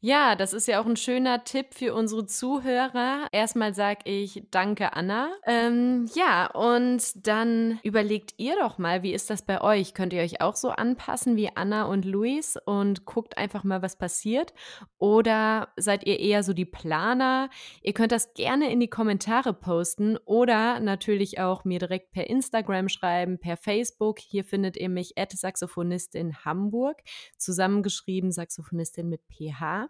Ja, 0.00 0.34
das 0.34 0.52
ist 0.52 0.66
ja 0.66 0.80
auch 0.80 0.86
ein 0.86 0.96
schöner 0.96 1.44
Tipp 1.44 1.68
für 1.72 1.94
unsere 1.94 2.26
Zuhörer. 2.26 3.28
Erstmal 3.30 3.74
sage 3.74 4.00
ich 4.04 4.42
Danke, 4.50 4.94
Anna. 4.94 5.30
Ähm, 5.46 6.06
ja, 6.14 6.46
und 6.50 7.26
dann 7.26 7.78
überlegt 7.84 8.34
ihr 8.38 8.56
doch 8.56 8.78
mal, 8.78 9.04
wie 9.04 9.14
ist 9.14 9.30
das 9.30 9.42
bei 9.42 9.60
euch? 9.60 9.94
Könnt 9.94 10.12
ihr 10.12 10.22
euch 10.22 10.40
auch 10.40 10.56
so 10.56 10.70
anpassen 10.70 11.36
wie 11.36 11.50
Anna 11.54 11.84
und 11.84 12.04
Luis 12.04 12.56
und 12.66 13.04
guckt 13.04 13.38
einfach 13.38 13.62
mal, 13.62 13.82
was 13.82 13.98
passiert? 13.98 14.52
Oder 14.98 15.68
seid 15.76 16.04
ihr 16.04 16.18
eher 16.18 16.42
so 16.42 16.52
die 16.52 16.64
Planer? 16.64 17.48
Ihr 17.82 17.92
könnt 17.92 18.12
das 18.12 18.34
gerne 18.34 18.70
in 18.72 18.80
die 18.80 18.90
Kommentare 18.90 19.54
posten 19.54 20.16
oder 20.24 20.80
natürlich 20.80 21.38
auch 21.38 21.64
mir 21.64 21.78
direkt 21.78 22.10
per 22.10 22.28
Instagram 22.28 22.88
schreiben, 22.88 23.38
per 23.38 23.56
Facebook. 23.56 24.18
Hier 24.18 24.44
findet 24.44 24.76
ihr 24.76 24.88
mich 24.88 25.14
Saxophonistin 25.16 26.44
Hamburg, 26.44 27.02
zusammengeschrieben 27.38 28.32
Saxophonistin 28.32 28.55
Saxophonistin 28.56 29.08
mit 29.08 29.20
PH. 29.28 29.88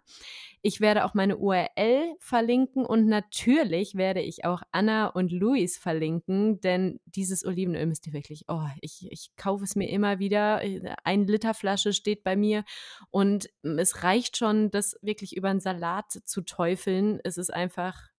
Ich 0.61 0.81
werde 0.81 1.05
auch 1.05 1.13
meine 1.13 1.37
URL 1.37 2.15
verlinken 2.19 2.85
und 2.85 3.07
natürlich 3.07 3.95
werde 3.95 4.21
ich 4.21 4.45
auch 4.45 4.61
Anna 4.71 5.07
und 5.07 5.31
Luis 5.31 5.77
verlinken, 5.77 6.59
denn 6.61 6.99
dieses 7.05 7.45
Olivenöl 7.45 7.85
müsst 7.85 8.07
ihr 8.07 8.13
wirklich, 8.13 8.45
oh, 8.47 8.67
ich, 8.81 9.07
ich 9.09 9.35
kaufe 9.35 9.63
es 9.63 9.75
mir 9.75 9.89
immer 9.89 10.19
wieder. 10.19 10.61
Ein 11.03 11.27
Liter 11.27 11.53
Flasche 11.53 11.93
steht 11.93 12.23
bei 12.23 12.35
mir 12.35 12.63
und 13.09 13.49
es 13.63 14.03
reicht 14.03 14.37
schon, 14.37 14.69
das 14.71 14.97
wirklich 15.01 15.35
über 15.35 15.49
einen 15.49 15.59
Salat 15.61 16.11
zu 16.25 16.41
teufeln. 16.41 17.19
Es 17.23 17.37
ist 17.37 17.53
einfach 17.53 18.09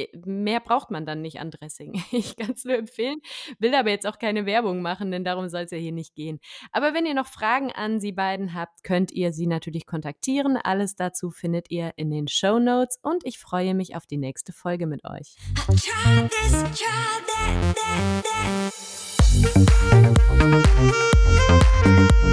äh, 0.00 0.18
mehr 0.24 0.60
braucht 0.60 0.90
man 0.90 1.06
dann 1.06 1.22
nicht 1.22 1.40
an 1.40 1.50
Dressing. 1.50 2.02
Ich 2.12 2.36
kann 2.36 2.52
es 2.52 2.64
nur 2.64 2.76
empfehlen, 2.76 3.20
will 3.58 3.74
aber 3.74 3.90
jetzt 3.90 4.06
auch 4.06 4.18
keine 4.18 4.44
Werbung 4.46 4.82
machen, 4.82 5.10
denn 5.10 5.24
darum 5.24 5.48
soll 5.48 5.62
es 5.62 5.70
ja 5.70 5.78
hier 5.78 5.92
nicht 5.92 6.14
gehen. 6.14 6.38
Aber 6.72 6.92
wenn 6.92 7.06
ihr 7.06 7.14
noch 7.14 7.26
Fragen 7.26 7.72
an 7.72 8.00
sie 8.00 8.12
beiden 8.12 8.54
habt, 8.54 8.82
könnt 8.84 9.12
ihr 9.12 9.32
sie 9.32 9.46
natürlich 9.46 9.86
kontaktieren. 9.86 10.56
Alles 10.56 10.96
dazu 10.96 11.30
findet 11.30 11.70
ihr 11.70 11.92
in 11.96 12.10
den 12.10 12.28
Show 12.28 12.58
Notes 12.58 12.98
und 13.02 13.24
ich 13.24 13.38
freue 13.38 13.74
mich 13.74 13.96
auf 13.96 14.06
die 14.06 14.18
nächste 14.18 14.52
Folge 14.52 14.86
mit 14.86 15.04
euch. 15.04 15.36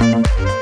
I 0.10 0.57